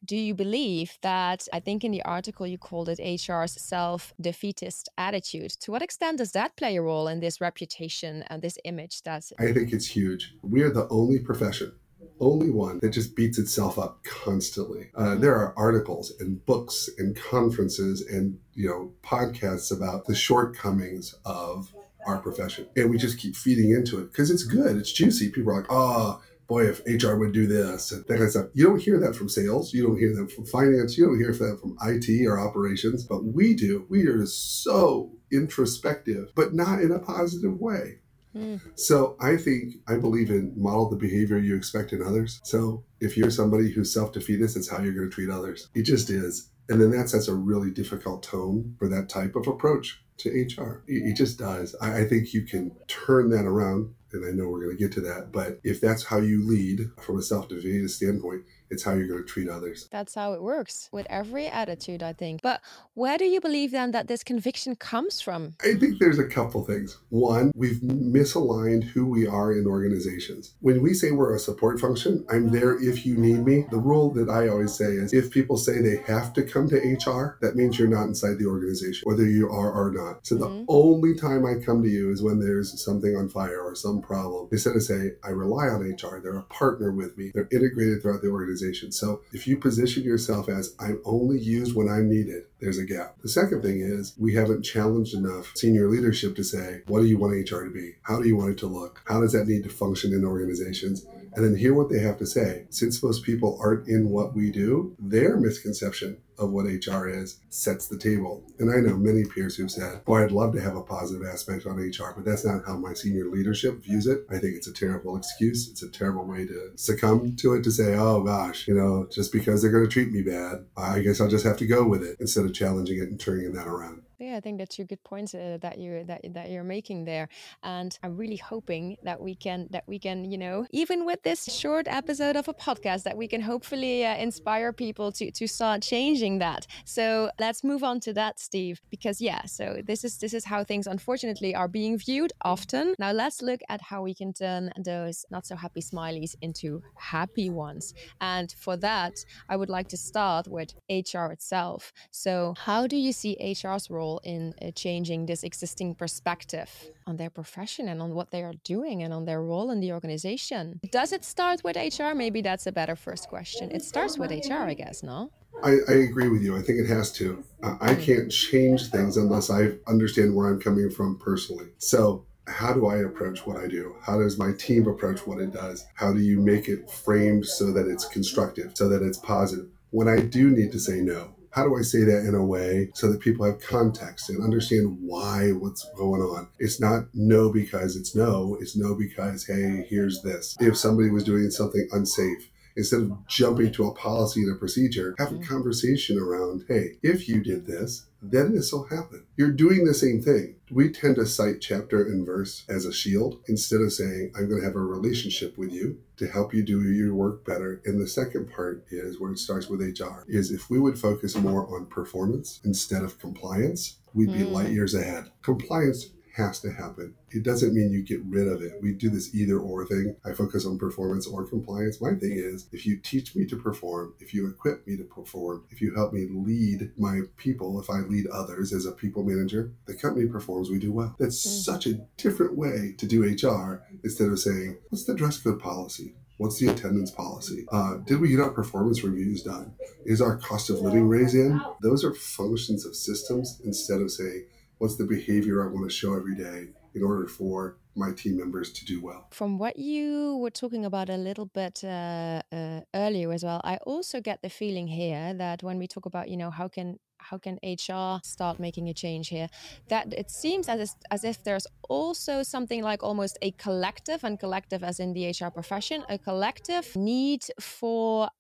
do 0.04 0.16
you 0.16 0.34
believe 0.34 0.98
that 1.02 1.40
I 1.52 1.60
think 1.60 1.84
in 1.84 1.90
the 1.90 2.02
article 2.02 2.46
you 2.46 2.58
called 2.58 2.88
it 2.88 3.00
HR's 3.00 3.54
self 3.60 4.14
defeatist 4.20 4.88
attitude? 4.96 5.50
To 5.62 5.72
what 5.72 5.82
extent 5.82 6.18
does 6.18 6.32
that 6.32 6.56
play 6.56 6.76
a 6.76 6.82
role 6.82 7.08
in 7.08 7.18
this 7.20 7.40
reputation 7.40 8.24
and 8.28 8.40
this 8.40 8.56
image? 8.64 9.02
That's 9.02 9.32
I 9.38 9.52
think 9.52 9.72
it's 9.72 9.88
huge. 9.98 10.22
We 10.42 10.62
are 10.62 10.70
the 10.70 10.86
only 10.90 11.18
profession 11.18 11.72
only 12.20 12.50
one 12.50 12.78
that 12.80 12.90
just 12.90 13.16
beats 13.16 13.38
itself 13.38 13.78
up 13.78 14.04
constantly. 14.04 14.90
Uh, 14.94 15.14
there 15.14 15.34
are 15.34 15.54
articles 15.56 16.12
and 16.20 16.44
books 16.44 16.88
and 16.98 17.16
conferences 17.16 18.02
and 18.02 18.38
you 18.54 18.68
know 18.68 18.92
podcasts 19.02 19.74
about 19.74 20.04
the 20.04 20.14
shortcomings 20.14 21.14
of 21.24 21.72
our 22.06 22.18
profession, 22.18 22.66
and 22.76 22.90
we 22.90 22.98
just 22.98 23.18
keep 23.18 23.36
feeding 23.36 23.70
into 23.70 23.98
it 23.98 24.12
because 24.12 24.30
it's 24.30 24.44
good, 24.44 24.76
it's 24.76 24.92
juicy. 24.92 25.30
People 25.30 25.52
are 25.52 25.60
like, 25.60 25.70
oh, 25.70 26.20
boy, 26.50 26.66
if 26.66 26.82
HR 26.84 27.14
would 27.14 27.32
do 27.32 27.46
this 27.46 27.92
and 27.92 28.04
that 28.06 28.14
kind 28.14 28.24
of 28.24 28.30
stuff. 28.30 28.46
You 28.54 28.64
don't 28.64 28.82
hear 28.82 28.98
that 28.98 29.14
from 29.14 29.28
sales. 29.28 29.72
You 29.72 29.86
don't 29.86 29.98
hear 29.98 30.14
that 30.16 30.32
from 30.32 30.44
finance. 30.46 30.98
You 30.98 31.06
don't 31.06 31.18
hear 31.18 31.32
that 31.32 31.58
from 31.60 31.76
IT 31.80 32.26
or 32.26 32.40
operations, 32.40 33.04
but 33.04 33.24
we 33.24 33.54
do. 33.54 33.86
We 33.88 34.06
are 34.08 34.26
so 34.26 35.12
introspective, 35.30 36.32
but 36.34 36.52
not 36.52 36.80
in 36.80 36.90
a 36.90 36.98
positive 36.98 37.60
way. 37.60 38.00
Mm. 38.34 38.60
So 38.74 39.16
I 39.20 39.36
think 39.36 39.74
I 39.88 39.96
believe 39.96 40.30
in 40.30 40.52
model 40.56 40.90
the 40.90 40.96
behavior 40.96 41.38
you 41.38 41.56
expect 41.56 41.92
in 41.92 42.02
others. 42.02 42.40
So 42.42 42.84
if 43.00 43.16
you're 43.16 43.30
somebody 43.30 43.70
who's 43.70 43.94
self-defeatist, 43.94 44.56
it's 44.56 44.68
how 44.68 44.80
you're 44.80 44.94
going 44.94 45.08
to 45.08 45.14
treat 45.14 45.30
others. 45.30 45.68
It 45.74 45.82
just 45.82 46.10
is. 46.10 46.49
And 46.70 46.80
then 46.80 46.92
that 46.92 47.08
sets 47.08 47.28
a 47.28 47.34
really 47.34 47.70
difficult 47.70 48.22
tone 48.22 48.76
for 48.78 48.88
that 48.88 49.08
type 49.08 49.34
of 49.34 49.48
approach 49.48 50.00
to 50.18 50.30
HR. 50.30 50.84
It, 50.86 51.16
just 51.16 51.38
does. 51.38 51.74
I, 51.80 52.02
I 52.02 52.04
think 52.04 52.32
you 52.32 52.42
can 52.42 52.70
turn 52.86 53.30
that 53.30 53.44
around 53.44 53.92
and 54.12 54.24
I 54.24 54.30
know 54.30 54.48
we're 54.48 54.64
going 54.64 54.76
to 54.76 54.82
get 54.82 54.92
to 54.92 55.00
that. 55.02 55.32
But 55.32 55.60
if 55.64 55.80
that's 55.80 56.04
how 56.04 56.18
you 56.18 56.46
lead 56.46 56.90
from 57.00 57.18
a 57.18 57.22
self 57.22 57.48
defeatist 57.48 57.96
standpoint, 57.96 58.42
it's 58.70 58.84
how 58.84 58.92
you're 58.92 59.08
going 59.08 59.22
to 59.22 59.28
treat 59.28 59.48
others. 59.48 59.88
That's 59.90 60.14
how 60.14 60.32
it 60.32 60.42
works 60.42 60.88
with 60.92 61.06
every 61.10 61.48
attitude, 61.48 62.02
I 62.02 62.12
think. 62.12 62.40
But 62.42 62.60
where 62.94 63.18
do 63.18 63.24
you 63.24 63.40
believe 63.40 63.72
then 63.72 63.90
that 63.90 64.06
this 64.06 64.22
conviction 64.22 64.76
comes 64.76 65.20
from? 65.20 65.54
I 65.62 65.74
think 65.74 65.98
there's 65.98 66.18
a 66.18 66.26
couple 66.26 66.64
things. 66.64 66.98
One, 67.08 67.50
we've 67.54 67.80
misaligned 67.80 68.84
who 68.84 69.06
we 69.06 69.26
are 69.26 69.52
in 69.52 69.66
organizations. 69.66 70.54
When 70.60 70.82
we 70.82 70.94
say 70.94 71.10
we're 71.10 71.34
a 71.34 71.38
support 71.38 71.80
function, 71.80 72.24
I'm 72.30 72.50
there 72.50 72.78
if 72.80 73.04
you 73.04 73.16
need 73.16 73.44
me. 73.44 73.66
The 73.70 73.78
rule 73.78 74.10
that 74.14 74.28
I 74.28 74.48
always 74.48 74.74
say 74.74 74.84
is 74.84 75.12
if 75.12 75.30
people 75.30 75.56
say 75.56 75.80
they 75.80 76.02
have 76.06 76.32
to 76.34 76.42
come 76.42 76.68
to 76.68 76.76
HR, 76.76 77.38
that 77.40 77.56
means 77.56 77.78
you're 77.78 77.88
not 77.88 78.04
inside 78.04 78.38
the 78.38 78.46
organization, 78.46 79.02
whether 79.04 79.26
you 79.26 79.48
are 79.48 79.72
or 79.72 79.90
not. 79.90 80.26
So 80.26 80.36
mm-hmm. 80.36 80.58
the 80.58 80.64
only 80.68 81.14
time 81.14 81.44
I 81.44 81.54
come 81.64 81.82
to 81.82 81.88
you 81.88 82.12
is 82.12 82.22
when 82.22 82.38
there's 82.38 82.82
something 82.82 83.16
on 83.16 83.28
fire 83.28 83.60
or 83.60 83.74
some 83.74 84.00
problem. 84.00 84.48
Instead 84.52 84.76
of 84.76 84.82
say, 84.82 85.12
I 85.24 85.30
rely 85.30 85.66
on 85.66 85.80
HR, 85.80 86.20
they're 86.22 86.38
a 86.38 86.42
partner 86.44 86.92
with 86.92 87.18
me, 87.18 87.32
they're 87.34 87.48
integrated 87.50 88.02
throughout 88.02 88.22
the 88.22 88.28
organization 88.28 88.59
organization. 88.60 88.92
So 88.92 89.22
if 89.32 89.46
you 89.46 89.56
position 89.56 90.02
yourself 90.02 90.48
as 90.48 90.74
I'm 90.78 91.00
only 91.04 91.38
used 91.38 91.74
when 91.74 91.88
I'm 91.88 92.08
needed, 92.08 92.44
there's 92.60 92.78
a 92.78 92.84
gap. 92.84 93.16
The 93.22 93.28
second 93.28 93.62
thing 93.62 93.80
is 93.80 94.14
we 94.18 94.34
haven't 94.34 94.62
challenged 94.62 95.14
enough 95.14 95.52
senior 95.54 95.88
leadership 95.88 96.36
to 96.36 96.44
say, 96.44 96.82
what 96.86 97.00
do 97.00 97.06
you 97.06 97.18
want 97.18 97.34
HR 97.34 97.64
to 97.64 97.70
be? 97.70 97.94
How 98.02 98.20
do 98.20 98.28
you 98.28 98.36
want 98.36 98.50
it 98.50 98.58
to 98.58 98.66
look? 98.66 99.02
How 99.06 99.20
does 99.20 99.32
that 99.32 99.46
need 99.46 99.64
to 99.64 99.70
function 99.70 100.12
in 100.12 100.24
organizations? 100.24 101.06
And 101.34 101.44
then 101.44 101.56
hear 101.56 101.74
what 101.74 101.90
they 101.90 102.00
have 102.00 102.18
to 102.18 102.26
say. 102.26 102.66
Since 102.70 103.02
most 103.02 103.24
people 103.24 103.58
aren't 103.62 103.88
in 103.88 104.10
what 104.10 104.34
we 104.34 104.50
do, 104.50 104.94
their 104.98 105.36
misconception 105.36 106.18
of 106.40 106.50
what 106.50 106.64
HR 106.64 107.06
is 107.06 107.38
sets 107.50 107.86
the 107.86 107.98
table. 107.98 108.42
And 108.58 108.70
I 108.72 108.76
know 108.76 108.96
many 108.96 109.24
peers 109.24 109.56
who've 109.56 109.70
said, 109.70 110.04
Boy, 110.04 110.24
I'd 110.24 110.32
love 110.32 110.52
to 110.54 110.60
have 110.60 110.74
a 110.74 110.82
positive 110.82 111.26
aspect 111.26 111.66
on 111.66 111.76
HR, 111.76 112.14
but 112.16 112.24
that's 112.24 112.44
not 112.44 112.64
how 112.66 112.76
my 112.76 112.94
senior 112.94 113.26
leadership 113.26 113.82
views 113.82 114.06
it. 114.06 114.24
I 114.30 114.38
think 114.38 114.56
it's 114.56 114.66
a 114.66 114.72
terrible 114.72 115.16
excuse. 115.16 115.68
It's 115.68 115.82
a 115.82 115.90
terrible 115.90 116.24
way 116.24 116.46
to 116.46 116.72
succumb 116.76 117.36
to 117.36 117.54
it 117.54 117.64
to 117.64 117.70
say, 117.70 117.94
Oh 117.94 118.22
gosh, 118.22 118.66
you 118.66 118.74
know, 118.74 119.06
just 119.12 119.32
because 119.32 119.60
they're 119.60 119.70
going 119.70 119.84
to 119.84 119.90
treat 119.90 120.10
me 120.10 120.22
bad, 120.22 120.64
I 120.76 121.00
guess 121.00 121.20
I'll 121.20 121.28
just 121.28 121.44
have 121.44 121.58
to 121.58 121.66
go 121.66 121.86
with 121.86 122.02
it 122.02 122.16
instead 122.18 122.46
of 122.46 122.54
challenging 122.54 122.98
it 122.98 123.08
and 123.10 123.20
turning 123.20 123.52
that 123.52 123.68
around. 123.68 124.02
Yeah, 124.22 124.36
I 124.36 124.40
think 124.40 124.58
that's 124.58 124.76
two 124.76 124.84
good 124.84 125.02
points 125.02 125.34
uh, 125.34 125.56
that 125.62 125.78
you 125.78 126.04
that 126.04 126.20
that 126.34 126.50
you're 126.50 126.62
making 126.62 127.06
there, 127.06 127.30
and 127.62 127.98
I'm 128.02 128.18
really 128.18 128.36
hoping 128.36 128.98
that 129.02 129.18
we 129.18 129.34
can 129.34 129.66
that 129.70 129.84
we 129.86 129.98
can 129.98 130.30
you 130.30 130.36
know 130.36 130.66
even 130.72 131.06
with 131.06 131.22
this 131.22 131.46
short 131.46 131.88
episode 131.88 132.36
of 132.36 132.46
a 132.46 132.52
podcast 132.52 133.04
that 133.04 133.16
we 133.16 133.26
can 133.26 133.40
hopefully 133.40 134.04
uh, 134.04 134.14
inspire 134.16 134.74
people 134.74 135.10
to 135.12 135.30
to 135.30 135.46
start 135.48 135.80
changing 135.80 136.38
that. 136.40 136.66
So 136.84 137.30
let's 137.40 137.64
move 137.64 137.82
on 137.82 137.98
to 138.00 138.12
that, 138.12 138.38
Steve, 138.38 138.82
because 138.90 139.22
yeah, 139.22 139.46
so 139.46 139.80
this 139.86 140.04
is 140.04 140.18
this 140.18 140.34
is 140.34 140.44
how 140.44 140.64
things 140.64 140.86
unfortunately 140.86 141.54
are 141.54 141.68
being 141.68 141.96
viewed 141.96 142.34
often. 142.42 142.94
Now 142.98 143.12
let's 143.12 143.40
look 143.40 143.60
at 143.70 143.80
how 143.80 144.02
we 144.02 144.12
can 144.12 144.34
turn 144.34 144.70
those 144.84 145.24
not 145.30 145.46
so 145.46 145.56
happy 145.56 145.80
smileys 145.80 146.34
into 146.42 146.82
happy 146.98 147.48
ones, 147.48 147.94
and 148.20 148.54
for 148.58 148.76
that 148.76 149.14
I 149.48 149.56
would 149.56 149.70
like 149.70 149.88
to 149.88 149.96
start 149.96 150.46
with 150.46 150.74
HR 150.90 151.32
itself. 151.32 151.94
So 152.10 152.52
how 152.58 152.86
do 152.86 152.98
you 152.98 153.12
see 153.12 153.38
HR's 153.40 153.88
role? 153.88 154.09
Role 154.10 154.20
in 154.24 154.54
uh, 154.62 154.70
changing 154.72 155.26
this 155.26 155.42
existing 155.42 155.94
perspective 155.94 156.70
on 157.06 157.16
their 157.16 157.30
profession 157.30 157.88
and 157.88 158.00
on 158.02 158.14
what 158.14 158.30
they 158.30 158.42
are 158.42 158.54
doing 158.64 159.02
and 159.02 159.12
on 159.12 159.24
their 159.24 159.42
role 159.42 159.70
in 159.70 159.80
the 159.80 159.92
organization. 159.92 160.80
Does 160.90 161.12
it 161.12 161.24
start 161.24 161.62
with 161.64 161.76
HR? 161.76 162.14
Maybe 162.14 162.40
that's 162.42 162.66
a 162.66 162.72
better 162.72 162.96
first 162.96 163.28
question. 163.28 163.70
It 163.70 163.82
starts 163.82 164.18
with 164.18 164.30
HR, 164.30 164.64
I 164.72 164.74
guess, 164.74 165.02
no? 165.02 165.30
I, 165.62 165.72
I 165.88 165.96
agree 166.08 166.28
with 166.28 166.42
you. 166.42 166.56
I 166.56 166.62
think 166.62 166.78
it 166.78 166.88
has 166.88 167.12
to. 167.12 167.44
Uh, 167.62 167.76
I 167.80 167.94
hmm. 167.94 168.02
can't 168.02 168.30
change 168.30 168.90
things 168.90 169.16
unless 169.16 169.50
I 169.50 169.72
understand 169.86 170.34
where 170.34 170.48
I'm 170.48 170.60
coming 170.60 170.90
from 170.90 171.18
personally. 171.18 171.68
So, 171.78 172.24
how 172.46 172.72
do 172.72 172.86
I 172.86 172.96
approach 173.08 173.46
what 173.46 173.56
I 173.58 173.68
do? 173.68 173.94
How 174.02 174.18
does 174.18 174.38
my 174.38 174.52
team 174.52 174.88
approach 174.88 175.26
what 175.26 175.38
it 175.38 175.52
does? 175.52 175.86
How 175.94 176.12
do 176.12 176.20
you 176.20 176.40
make 176.40 176.68
it 176.68 176.90
framed 176.90 177.46
so 177.46 177.72
that 177.72 177.86
it's 177.86 178.06
constructive, 178.06 178.72
so 178.74 178.88
that 178.88 179.02
it's 179.02 179.18
positive? 179.18 179.68
When 179.90 180.08
I 180.08 180.20
do 180.20 180.50
need 180.50 180.72
to 180.72 180.80
say 180.80 181.00
no, 181.00 181.34
how 181.50 181.64
do 181.64 181.76
I 181.76 181.82
say 181.82 182.04
that 182.04 182.24
in 182.26 182.34
a 182.34 182.44
way 182.44 182.90
so 182.94 183.10
that 183.10 183.20
people 183.20 183.44
have 183.44 183.60
context 183.60 184.30
and 184.30 184.42
understand 184.42 184.98
why 185.00 185.50
what's 185.50 185.84
going 185.96 186.22
on? 186.22 186.48
It's 186.58 186.80
not 186.80 187.04
no 187.12 187.52
because 187.52 187.96
it's 187.96 188.14
no, 188.14 188.56
it's 188.60 188.76
no 188.76 188.94
because, 188.94 189.46
hey, 189.46 189.86
here's 189.88 190.22
this. 190.22 190.56
If 190.60 190.76
somebody 190.76 191.10
was 191.10 191.24
doing 191.24 191.50
something 191.50 191.88
unsafe, 191.92 192.48
instead 192.80 193.02
of 193.02 193.26
jumping 193.26 193.70
to 193.72 193.86
a 193.86 193.94
policy 193.94 194.40
and 194.40 194.56
a 194.56 194.58
procedure, 194.58 195.14
have 195.18 195.30
a 195.30 195.34
mm-hmm. 195.34 195.42
conversation 195.44 196.18
around, 196.18 196.64
hey, 196.66 196.96
if 197.02 197.28
you 197.28 197.42
did 197.42 197.66
this, 197.66 198.06
then 198.22 198.54
this 198.54 198.72
will 198.72 198.84
happen. 198.84 199.24
You're 199.36 199.52
doing 199.52 199.84
the 199.84 199.94
same 199.94 200.22
thing. 200.22 200.56
We 200.70 200.90
tend 200.90 201.16
to 201.16 201.26
cite 201.26 201.60
chapter 201.60 202.02
and 202.02 202.24
verse 202.24 202.64
as 202.68 202.84
a 202.84 202.92
shield 202.92 203.42
instead 203.48 203.80
of 203.80 203.92
saying, 203.92 204.32
I'm 204.34 204.48
going 204.48 204.60
to 204.60 204.66
have 204.66 204.76
a 204.76 204.80
relationship 204.80 205.58
with 205.58 205.72
you 205.72 205.98
to 206.16 206.26
help 206.26 206.54
you 206.54 206.62
do 206.62 206.82
your 206.82 207.14
work 207.14 207.44
better. 207.44 207.82
And 207.84 208.00
the 208.00 208.06
second 208.06 208.50
part 208.50 208.84
is 208.90 209.20
where 209.20 209.32
it 209.32 209.38
starts 209.38 209.68
with 209.68 209.80
HR 209.80 210.24
is 210.26 210.50
if 210.50 210.70
we 210.70 210.78
would 210.78 210.98
focus 210.98 211.36
more 211.36 211.66
on 211.74 211.86
performance 211.86 212.60
instead 212.64 213.02
of 213.02 213.18
compliance, 213.18 213.98
we'd 214.14 214.32
be 214.32 214.40
mm. 214.40 214.52
light 214.52 214.70
years 214.70 214.94
ahead. 214.94 215.30
Compliance 215.42 216.06
has 216.36 216.60
to 216.60 216.72
happen. 216.72 217.14
It 217.30 217.42
doesn't 217.42 217.74
mean 217.74 217.92
you 217.92 218.02
get 218.02 218.22
rid 218.24 218.48
of 218.48 218.62
it. 218.62 218.80
We 218.82 218.92
do 218.92 219.10
this 219.10 219.34
either 219.34 219.58
or 219.58 219.86
thing. 219.86 220.16
I 220.24 220.32
focus 220.32 220.66
on 220.66 220.78
performance 220.78 221.26
or 221.26 221.46
compliance. 221.46 222.00
My 222.00 222.14
thing 222.14 222.32
is 222.32 222.68
if 222.72 222.86
you 222.86 222.98
teach 222.98 223.36
me 223.36 223.46
to 223.46 223.56
perform, 223.56 224.14
if 224.20 224.34
you 224.34 224.48
equip 224.48 224.86
me 224.86 224.96
to 224.96 225.04
perform, 225.04 225.64
if 225.70 225.80
you 225.80 225.94
help 225.94 226.12
me 226.12 226.26
lead 226.30 226.90
my 226.96 227.20
people, 227.36 227.80
if 227.80 227.90
I 227.90 228.00
lead 228.00 228.26
others 228.28 228.72
as 228.72 228.86
a 228.86 228.92
people 228.92 229.22
manager, 229.22 229.72
the 229.86 229.94
company 229.94 230.26
performs, 230.26 230.70
we 230.70 230.78
do 230.78 230.92
well. 230.92 231.14
That's 231.18 231.46
mm-hmm. 231.46 231.72
such 231.72 231.86
a 231.86 231.94
different 232.16 232.56
way 232.56 232.94
to 232.98 233.06
do 233.06 233.22
HR 233.22 233.82
instead 234.02 234.28
of 234.28 234.38
saying, 234.38 234.78
what's 234.88 235.04
the 235.04 235.14
dress 235.14 235.38
code 235.38 235.60
policy? 235.60 236.14
What's 236.40 236.58
the 236.58 236.68
attendance 236.68 237.10
policy? 237.10 237.66
Uh, 237.70 237.98
did 237.98 238.18
we 238.18 238.28
get 238.28 238.40
our 238.40 238.50
performance 238.50 239.04
reviews 239.04 239.42
done? 239.42 239.74
Is 240.06 240.22
our 240.22 240.38
cost 240.38 240.70
of 240.70 240.80
living 240.80 241.06
raise 241.06 241.34
in? 241.34 241.60
Those 241.82 242.02
are 242.02 242.14
functions 242.14 242.86
of 242.86 242.96
systems 242.96 243.60
instead 243.62 244.00
of 244.00 244.10
saying, 244.10 244.46
what's 244.80 244.96
the 244.96 245.04
behavior 245.04 245.62
I 245.62 245.70
want 245.70 245.88
to 245.88 245.94
show 245.94 246.14
every 246.14 246.34
day 246.34 246.68
in 246.94 247.02
order 247.02 247.28
for 247.28 247.76
my 247.94 248.12
team 248.12 248.38
members 248.38 248.72
to 248.72 248.84
do 248.86 249.00
well. 249.02 249.28
From 249.30 249.58
what 249.58 249.78
you 249.78 250.38
were 250.38 250.50
talking 250.50 250.86
about 250.86 251.10
a 251.10 251.18
little 251.18 251.44
bit 251.44 251.84
uh, 251.84 252.40
uh, 252.50 252.80
earlier 252.94 253.30
as 253.30 253.44
well, 253.44 253.60
I 253.62 253.76
also 253.92 254.22
get 254.22 254.40
the 254.40 254.48
feeling 254.48 254.88
here 254.88 255.34
that 255.34 255.62
when 255.62 255.78
we 255.78 255.86
talk 255.86 256.06
about, 256.06 256.28
you 256.30 256.36
know, 256.36 256.50
how 256.50 256.66
can 256.66 256.98
how 257.18 257.36
can 257.36 257.58
HR 257.62 258.20
start 258.24 258.58
making 258.58 258.88
a 258.88 258.94
change 258.94 259.28
here? 259.28 259.48
That 259.88 260.14
it 260.14 260.30
seems 260.30 260.70
as 260.70 260.80
if, 260.80 260.90
as 261.10 261.24
if 261.24 261.44
there's 261.44 261.66
also 261.90 262.42
something 262.42 262.82
like 262.82 263.02
almost 263.02 263.36
a 263.42 263.50
collective, 263.52 264.24
and 264.24 264.40
collective 264.40 264.82
as 264.82 264.98
in 264.98 265.12
the 265.12 265.28
HR 265.28 265.50
profession, 265.50 266.02
a 266.08 266.16
collective 266.16 266.96
need 266.96 267.44
for 267.60 268.30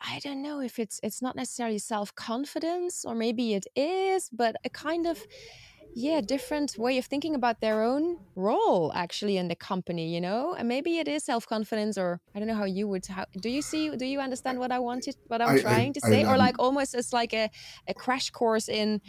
I 0.00 0.20
don't 0.20 0.42
know 0.42 0.60
if 0.60 0.78
it's 0.78 1.00
it's 1.02 1.22
not 1.22 1.34
necessarily 1.34 1.78
self 1.78 2.14
confidence 2.14 3.04
or 3.06 3.14
maybe 3.14 3.54
it 3.54 3.66
is, 3.74 4.28
but 4.30 4.56
a 4.64 4.68
kind 4.68 5.06
of 5.06 5.26
yeah 5.94 6.20
different 6.20 6.76
way 6.78 6.98
of 6.98 7.04
thinking 7.06 7.34
about 7.34 7.60
their 7.60 7.82
own 7.82 8.18
role 8.34 8.92
actually 8.94 9.36
in 9.36 9.48
the 9.48 9.54
company 9.54 10.14
you 10.14 10.20
know? 10.20 10.54
And 10.58 10.68
maybe 10.68 10.98
it 10.98 11.08
is 11.08 11.24
self-confidence 11.24 11.98
or 11.98 12.20
i 12.34 12.38
don't 12.38 12.48
know 12.48 12.54
how 12.54 12.64
you 12.64 12.88
would 12.88 13.06
how 13.06 13.24
do 13.40 13.48
you 13.48 13.62
see 13.62 13.90
do 13.96 14.06
you 14.06 14.20
understand 14.20 14.58
what 14.58 14.70
i 14.72 14.78
wanted 14.78 15.16
what 15.26 15.40
i'm 15.42 15.56
I, 15.56 15.60
trying 15.60 15.90
I, 15.90 15.92
to 15.92 16.00
say? 16.00 16.24
I, 16.24 16.32
or 16.32 16.36
like 16.36 16.58
almost 16.58 16.94
it's 16.94 17.12
like 17.12 17.34
a, 17.34 17.50
a 17.86 17.94
crash 17.94 18.30
course 18.30 18.68
in 18.68 19.00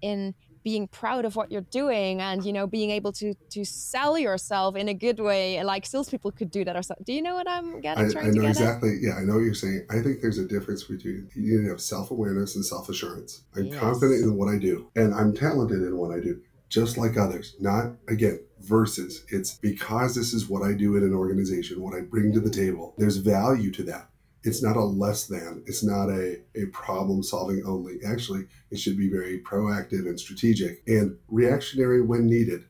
in 0.00 0.34
being 0.62 0.86
proud 0.88 1.24
of 1.24 1.36
what 1.36 1.50
you're 1.50 1.60
doing 1.60 2.20
and 2.20 2.44
you 2.44 2.52
know 2.52 2.66
being 2.66 2.90
able 2.90 3.12
to 3.12 3.34
to 3.50 3.64
sell 3.64 4.18
yourself 4.18 4.76
in 4.76 4.88
a 4.88 4.94
good 4.94 5.18
way 5.18 5.62
like 5.64 5.86
salespeople 5.86 6.30
could 6.30 6.50
do 6.50 6.64
that 6.64 6.76
or 6.76 6.82
something 6.82 7.04
do 7.04 7.12
you 7.12 7.22
know 7.22 7.34
what 7.34 7.48
i'm 7.48 7.80
getting 7.80 8.16
I, 8.16 8.20
I 8.20 8.30
know 8.30 8.46
exactly 8.46 8.90
at? 8.90 9.02
yeah 9.02 9.14
i 9.16 9.22
know 9.22 9.34
what 9.34 9.40
you're 9.40 9.54
saying 9.54 9.86
i 9.90 10.00
think 10.00 10.20
there's 10.20 10.38
a 10.38 10.46
difference 10.46 10.84
between 10.84 11.28
you 11.34 11.58
need 11.58 11.64
to 11.64 11.70
have 11.70 11.80
self-awareness 11.80 12.56
and 12.56 12.64
self-assurance 12.64 13.44
i'm 13.56 13.66
yes. 13.66 13.78
confident 13.78 14.22
in 14.22 14.34
what 14.36 14.48
i 14.48 14.58
do 14.58 14.90
and 14.96 15.14
i'm 15.14 15.34
talented 15.34 15.82
in 15.82 15.96
what 15.96 16.10
i 16.10 16.20
do 16.20 16.40
just 16.68 16.98
like 16.98 17.16
others 17.16 17.56
not 17.60 17.92
again 18.08 18.40
versus 18.60 19.24
it's 19.28 19.54
because 19.54 20.14
this 20.14 20.32
is 20.32 20.48
what 20.48 20.62
i 20.62 20.72
do 20.72 20.96
in 20.96 21.02
an 21.02 21.14
organization 21.14 21.80
what 21.80 21.94
i 21.94 22.00
bring 22.00 22.32
to 22.32 22.40
the 22.40 22.50
table 22.50 22.94
there's 22.98 23.16
value 23.16 23.70
to 23.70 23.82
that 23.82 24.10
it's 24.48 24.62
not 24.62 24.76
a 24.76 24.82
less 24.82 25.26
than 25.26 25.62
it's 25.66 25.84
not 25.84 26.08
a, 26.08 26.40
a 26.56 26.66
problem 26.72 27.22
solving 27.22 27.62
only. 27.66 27.98
Actually 28.06 28.46
it 28.70 28.78
should 28.78 28.96
be 28.96 29.10
very 29.10 29.40
proactive 29.40 30.06
and 30.06 30.18
strategic 30.18 30.82
and 30.86 31.16
reactionary 31.28 32.02
when 32.02 32.26
needed. 32.26 32.64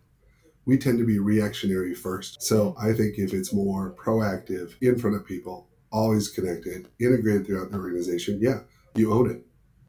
We 0.67 0.77
tend 0.77 0.99
to 0.99 1.07
be 1.07 1.19
reactionary 1.19 1.95
first. 1.95 2.43
So 2.43 2.75
i 2.79 2.93
think 2.93 3.19
if 3.19 3.33
it's 3.33 3.53
more 3.53 3.95
proactive 4.05 4.75
in 4.81 4.99
front 4.99 5.17
of 5.17 5.25
people 5.25 5.69
always 5.91 6.29
connected 6.29 6.89
integrated 7.01 7.47
throughout 7.47 7.71
the 7.71 7.79
organization 7.79 8.39
yeah 8.43 8.61
you 8.95 9.13
own 9.13 9.31
it. 9.31 9.41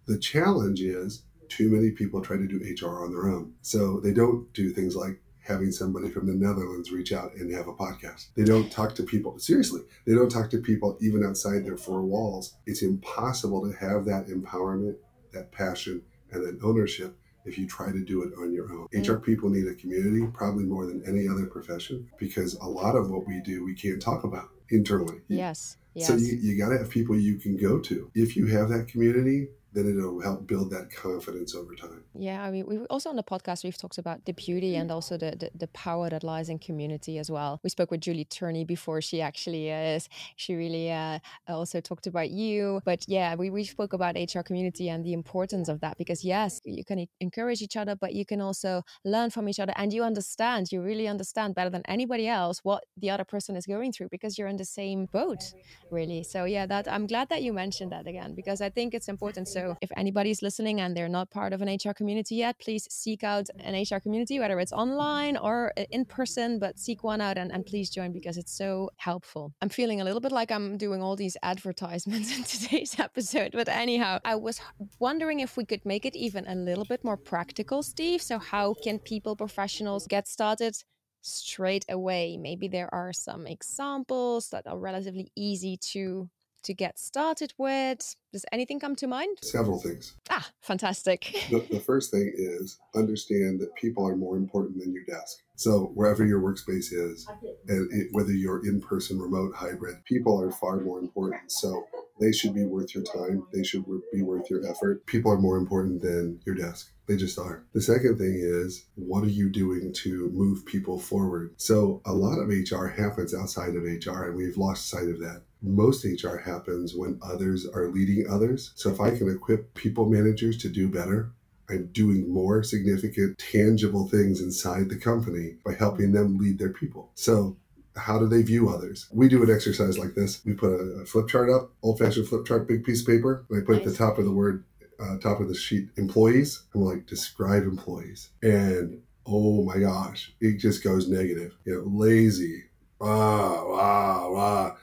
The 0.06 0.18
challenge 0.18 0.82
is 0.82 1.24
too 1.50 1.70
many 1.70 1.92
people 1.92 2.22
try 2.22 2.38
to 2.38 2.48
do 2.48 2.60
hr 2.82 3.04
on 3.04 3.12
their 3.12 3.28
own. 3.28 3.54
So 3.62 4.00
they 4.00 4.14
don't 4.14 4.52
do 4.54 4.72
things 4.72 4.96
like 4.96 5.20
having 5.50 5.72
somebody 5.72 6.10
from 6.10 6.28
the 6.28 6.34
Netherlands 6.34 6.92
reach 6.92 7.12
out 7.12 7.34
and 7.34 7.54
have 7.54 7.68
a 7.68 7.74
podcast. 7.74 8.28
They 8.36 8.46
don't 8.46 8.72
talk 8.72 8.96
to 8.96 9.04
people, 9.04 9.38
seriously, 9.40 9.82
they 10.06 10.14
don't 10.14 10.30
talk 10.30 10.50
to 10.52 10.60
people 10.60 10.98
even 11.02 11.26
outside 11.26 11.66
their 11.66 11.78
four 11.78 12.04
walls. 12.04 12.56
It's 12.66 12.84
impossible 12.84 13.70
to 13.70 13.78
have 13.78 14.06
that 14.06 14.28
empowerment, 14.28 14.96
that 15.34 15.52
passion, 15.52 16.04
and 16.32 16.46
that 16.46 16.64
ownership 16.64 17.18
if 17.46 17.58
you 17.58 17.68
try 17.68 17.92
to 17.92 18.04
do 18.04 18.22
it 18.22 18.32
on 18.38 18.54
your 18.54 18.72
own. 18.72 18.88
Mm-hmm. 18.94 19.12
HR 19.12 19.18
people 19.18 19.50
need 19.50 19.68
a 19.68 19.74
community 19.74 20.26
probably 20.34 20.66
more 20.66 20.86
than 20.86 21.04
any 21.08 21.28
other 21.28 21.46
profession 21.46 22.08
because 22.20 22.54
a 22.56 22.68
lot 22.68 22.96
of 22.96 23.10
what 23.10 23.28
we 23.28 23.42
do 23.42 23.66
we 23.66 23.74
can't 23.74 24.02
talk 24.02 24.24
about 24.24 24.50
internally. 24.70 25.22
Yes. 25.28 25.78
Yes. 25.96 26.08
So 26.08 26.16
you, 26.16 26.38
you 26.38 26.58
got 26.58 26.70
to 26.70 26.78
have 26.78 26.90
people 26.90 27.18
you 27.18 27.38
can 27.38 27.58
go 27.58 27.80
to. 27.80 28.12
If 28.14 28.38
you 28.38 28.46
have 28.48 28.70
that 28.70 28.88
community, 28.88 29.48
then 29.74 29.88
it'll 29.88 30.22
help 30.22 30.48
build 30.48 30.72
that 30.72 30.90
confidence 30.92 31.54
over 31.54 31.76
time. 31.76 32.04
Yeah, 32.16 32.44
I 32.44 32.50
mean, 32.50 32.66
we 32.68 32.78
also 32.86 33.10
on 33.10 33.16
the 33.16 33.24
podcast 33.24 33.64
we've 33.64 33.78
talked 33.78 34.00
about 34.00 34.26
the 34.26 34.34
beauty 34.34 34.76
and 34.76 34.92
also 34.92 35.18
the, 35.18 35.36
the, 35.38 35.52
the 35.54 35.68
power 35.68 36.10
that 36.10 36.24
lies 36.24 36.50
in 36.50 36.58
community 36.58 37.20
as 37.20 37.30
well. 37.30 37.60
We 37.64 37.70
spoke 37.70 37.92
with 37.92 38.02
Julie 38.02 38.26
Turney 38.26 38.66
before 38.66 39.02
she 39.02 39.22
actually 39.22 39.70
is. 39.70 40.10
She 40.38 40.56
really 40.56 40.92
uh, 40.92 41.20
also 41.48 41.82
talked 41.82 42.08
about 42.08 42.32
you, 42.32 42.82
but 42.84 43.06
yeah, 43.08 43.36
we 43.36 43.50
we 43.50 43.64
spoke 43.64 43.94
about 43.94 44.16
HR 44.16 44.42
community 44.42 44.90
and 44.90 45.06
the 45.06 45.14
importance 45.14 45.70
of 45.70 45.82
that 45.82 45.98
because 45.98 46.24
yes, 46.24 46.60
you 46.66 46.84
can 46.84 47.06
encourage 47.20 47.62
each 47.62 47.78
other, 47.78 47.96
but 47.96 48.14
you 48.14 48.26
can 48.26 48.42
also 48.42 48.82
learn 49.06 49.30
from 49.30 49.48
each 49.48 49.60
other 49.60 49.74
and 49.76 49.94
you 49.94 50.04
understand, 50.04 50.72
you 50.72 50.82
really 50.82 51.08
understand 51.08 51.54
better 51.54 51.70
than 51.70 51.84
anybody 51.88 52.28
else 52.28 52.60
what 52.64 52.84
the 52.98 53.10
other 53.10 53.24
person 53.24 53.56
is 53.56 53.66
going 53.66 53.92
through 53.92 54.10
because 54.10 54.38
you're 54.38 54.48
in 54.48 54.58
the 54.58 54.66
same 54.66 55.06
boat, 55.06 55.44
really. 55.92 56.24
So 56.24 56.46
yeah, 56.46 56.66
that 56.66 56.92
I'm 56.92 57.06
glad 57.06 57.30
that 57.30 57.44
you 57.44 57.54
mentioned 57.54 57.92
that 57.92 58.08
again 58.08 58.34
because 58.36 58.62
I 58.62 58.70
think 58.70 58.94
it's 58.94 59.08
important. 59.08 59.48
So 59.48 59.59
So 59.60 59.78
if 59.82 59.92
anybody's 59.98 60.42
listening 60.42 60.80
and 60.80 60.96
they're 60.96 61.10
not 61.10 61.30
part 61.30 61.52
of 61.54 61.62
an 61.62 61.68
HR 61.68 61.94
community 61.94 62.36
yet, 62.36 62.60
please 62.60 62.88
seek 62.90 63.24
out 63.24 63.48
an 63.60 63.74
HR 63.76 64.00
community, 64.00 64.40
whether 64.40 64.60
it's 64.60 64.72
online 64.72 65.36
or 65.36 65.74
uh, 65.78 65.84
in 65.92 66.06
person, 66.06 66.60
but 66.60 66.80
seek 66.80 67.04
one 67.04 67.20
out 67.20 67.38
and, 67.38 67.52
and 67.52 67.66
please 67.66 67.90
join 67.90 68.12
because 68.14 68.38
it's 68.38 68.54
so 68.54 68.90
helpful. 68.98 69.54
I'm 69.62 69.70
feeling 69.70 70.00
a 70.00 70.04
little 70.04 70.22
bit 70.22 70.32
like 70.32 70.52
I'm 70.52 70.78
doing 70.78 71.02
all 71.02 71.16
these 71.16 71.36
advertisements 71.44 72.36
in 72.38 72.44
today's 72.44 72.98
episode. 73.00 73.52
But 73.54 73.68
anyhow, 73.68 74.20
I 74.24 74.36
was 74.36 74.62
wondering 75.00 75.42
if 75.42 75.58
we 75.58 75.66
could 75.66 75.86
make 75.86 76.06
it 76.06 76.16
even 76.16 76.48
a 76.48 76.56
little 76.56 76.86
bit 76.86 77.04
more 77.04 77.18
practical, 77.18 77.84
Steve. 77.84 78.22
So, 78.22 78.40
how 78.40 78.74
can 78.74 79.00
people, 79.00 79.36
professionals, 79.36 80.08
get 80.08 80.28
started 80.28 80.76
straight 81.22 81.86
away? 81.90 82.38
Maybe 82.38 82.68
there 82.70 82.94
are 82.94 83.12
some 83.12 83.46
examples 83.46 84.50
that 84.50 84.68
are 84.68 84.80
relatively 84.80 85.32
easy 85.36 85.78
to 85.92 86.30
to 86.64 86.74
get 86.74 87.00
started 87.00 87.54
with? 87.58 88.16
Does 88.32 88.46
anything 88.52 88.80
come 88.80 88.96
to 88.98 89.08
mind? 89.08 89.38
Several 89.42 89.80
things. 89.80 90.16
Ah, 90.30 90.48
fantastic. 90.62 91.48
the, 91.50 91.66
the, 91.72 91.80
first 91.80 92.12
thing 92.12 92.32
is 92.36 92.80
understand 92.96 93.60
that 93.60 93.74
people 93.76 94.08
are 94.08 94.16
more 94.16 94.38
important 94.38 94.80
than 94.80 94.94
your 94.94 95.04
desk. 95.06 95.38
So, 95.56 95.92
wherever 95.96 96.26
your 96.26 96.42
workspace 96.42 96.94
is, 96.94 97.28
and 97.68 97.92
it, 97.92 98.08
whether 98.12 98.32
you're 98.32 98.66
in 98.66 98.82
person, 98.82 99.20
remote, 99.20 99.56
hybrid, 99.56 100.04
people 100.06 100.40
are 100.42 100.52
far 100.52 100.80
more 100.82 101.00
important. 101.00 101.52
So, 101.52 101.86
they 102.20 102.32
should 102.32 102.54
be 102.54 102.66
worth 102.66 102.94
your 102.94 103.04
time. 103.04 103.48
They 103.54 103.64
should 103.64 103.86
be 104.12 104.22
worth 104.22 104.50
your 104.50 104.66
effort. 104.68 105.06
People 105.06 105.32
are 105.32 105.40
more 105.40 105.58
important 105.58 106.02
than 106.02 106.42
your 106.46 106.56
desk. 106.56 106.92
They 107.08 107.16
just 107.16 107.40
are. 107.40 107.66
The 107.74 107.82
second 107.82 108.18
thing 108.18 108.36
is, 108.36 108.86
what 108.96 109.24
are 109.24 109.30
you 109.30 109.50
doing 109.50 109.94
to 109.94 110.30
move 110.34 110.66
people 110.66 111.00
forward? 111.00 111.56
So, 111.58 112.02
a 112.06 112.14
lot 112.14 112.40
of 112.40 112.50
HR 112.50 112.88
happens 112.88 113.34
outside 113.34 113.76
of 113.76 113.84
HR, 113.84 114.26
and 114.26 114.36
we've 114.36 114.58
lost 114.58 114.90
sight 114.90 115.10
of 115.10 115.20
that. 115.20 115.44
Most 115.62 116.06
HR 116.06 116.38
happens 116.38 116.96
when 116.96 117.20
others 117.22 117.68
are 117.68 117.90
leading 117.90 118.26
others. 118.30 118.72
So, 118.76 118.90
if 118.90 119.00
I 119.02 119.12
can 119.12 119.30
equip 119.30 119.74
people 119.74 120.10
managers 120.10 120.58
to 120.60 120.70
do 120.70 120.88
better, 120.88 121.32
I'm 121.70 121.88
doing 121.88 122.32
more 122.32 122.64
significant, 122.64 123.38
tangible 123.38 124.08
things 124.08 124.42
inside 124.42 124.90
the 124.90 124.98
company 124.98 125.56
by 125.64 125.74
helping 125.76 126.12
them 126.12 126.38
lead 126.38 126.58
their 126.58 126.74
people. 126.74 127.12
So, 127.16 127.58
how 127.96 128.18
do 128.18 128.28
they 128.28 128.42
view 128.42 128.70
others? 128.70 129.08
We 129.12 129.28
do 129.28 129.44
an 129.44 129.54
exercise 129.54 129.98
like 129.98 130.16
this. 130.16 130.44
We 130.46 130.54
put 130.54 130.74
a, 130.74 131.06
flip 131.06 131.28
chart 131.28 131.50
up, 131.50 131.72
old 131.84 132.00
fashioned 132.00 132.28
flip 132.28 132.46
chart, 132.46 132.68
big 132.68 132.84
piece 132.84 133.02
of 133.02 133.08
paper, 133.08 133.46
and 133.50 133.62
I 133.62 133.66
put 133.66 133.78
nice. 133.78 133.88
at 133.88 133.92
the 133.92 133.98
top 133.98 134.18
of 134.18 134.26
the 134.26 134.32
word, 134.32 134.64
uh, 135.00 135.18
top 135.18 135.40
of 135.40 135.48
the 135.48 135.56
sheet, 135.56 135.90
employees. 135.98 136.64
I'm 136.74 136.82
like, 136.82 137.06
describe 137.06 137.64
employees. 137.64 138.30
And 138.42 139.02
oh 139.26 139.64
my 139.64 139.80
gosh, 139.80 140.34
it 140.40 140.58
just 140.58 140.84
goes 140.84 141.10
negative. 141.10 141.56
You 141.66 141.76
know, 141.76 141.84
lazy, 141.86 142.66
ah, 143.02 143.64
ah, 143.68 144.36
ah, 144.36 144.78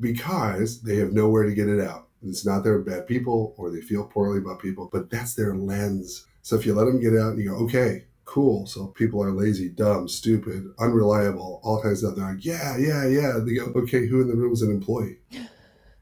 because 0.00 0.82
they 0.82 0.96
have 0.96 1.12
nowhere 1.12 1.44
to 1.44 1.54
get 1.54 1.68
it 1.68 1.80
out. 1.80 2.08
It's 2.22 2.44
not 2.44 2.64
they're 2.64 2.78
bad 2.78 3.06
people 3.06 3.54
or 3.56 3.70
they 3.70 3.80
feel 3.80 4.04
poorly 4.04 4.38
about 4.38 4.60
people, 4.60 4.88
but 4.92 5.10
that's 5.10 5.34
their 5.34 5.54
lens. 5.54 6.26
So 6.42 6.56
if 6.56 6.66
you 6.66 6.74
let 6.74 6.84
them 6.84 7.00
get 7.00 7.18
out 7.18 7.32
and 7.32 7.38
you 7.38 7.50
go, 7.50 7.56
okay, 7.64 8.04
cool. 8.24 8.66
So 8.66 8.88
people 8.88 9.22
are 9.22 9.32
lazy, 9.32 9.68
dumb, 9.68 10.08
stupid, 10.08 10.72
unreliable, 10.78 11.60
all 11.62 11.82
kinds 11.82 12.02
of 12.02 12.12
stuff. 12.12 12.16
They're 12.16 12.34
like, 12.34 12.44
yeah, 12.44 12.76
yeah, 12.76 13.06
yeah. 13.06 13.38
They 13.44 13.54
go, 13.54 13.72
okay, 13.82 14.06
who 14.06 14.20
in 14.20 14.28
the 14.28 14.36
room 14.36 14.52
is 14.52 14.62
an 14.62 14.70
employee? 14.70 15.18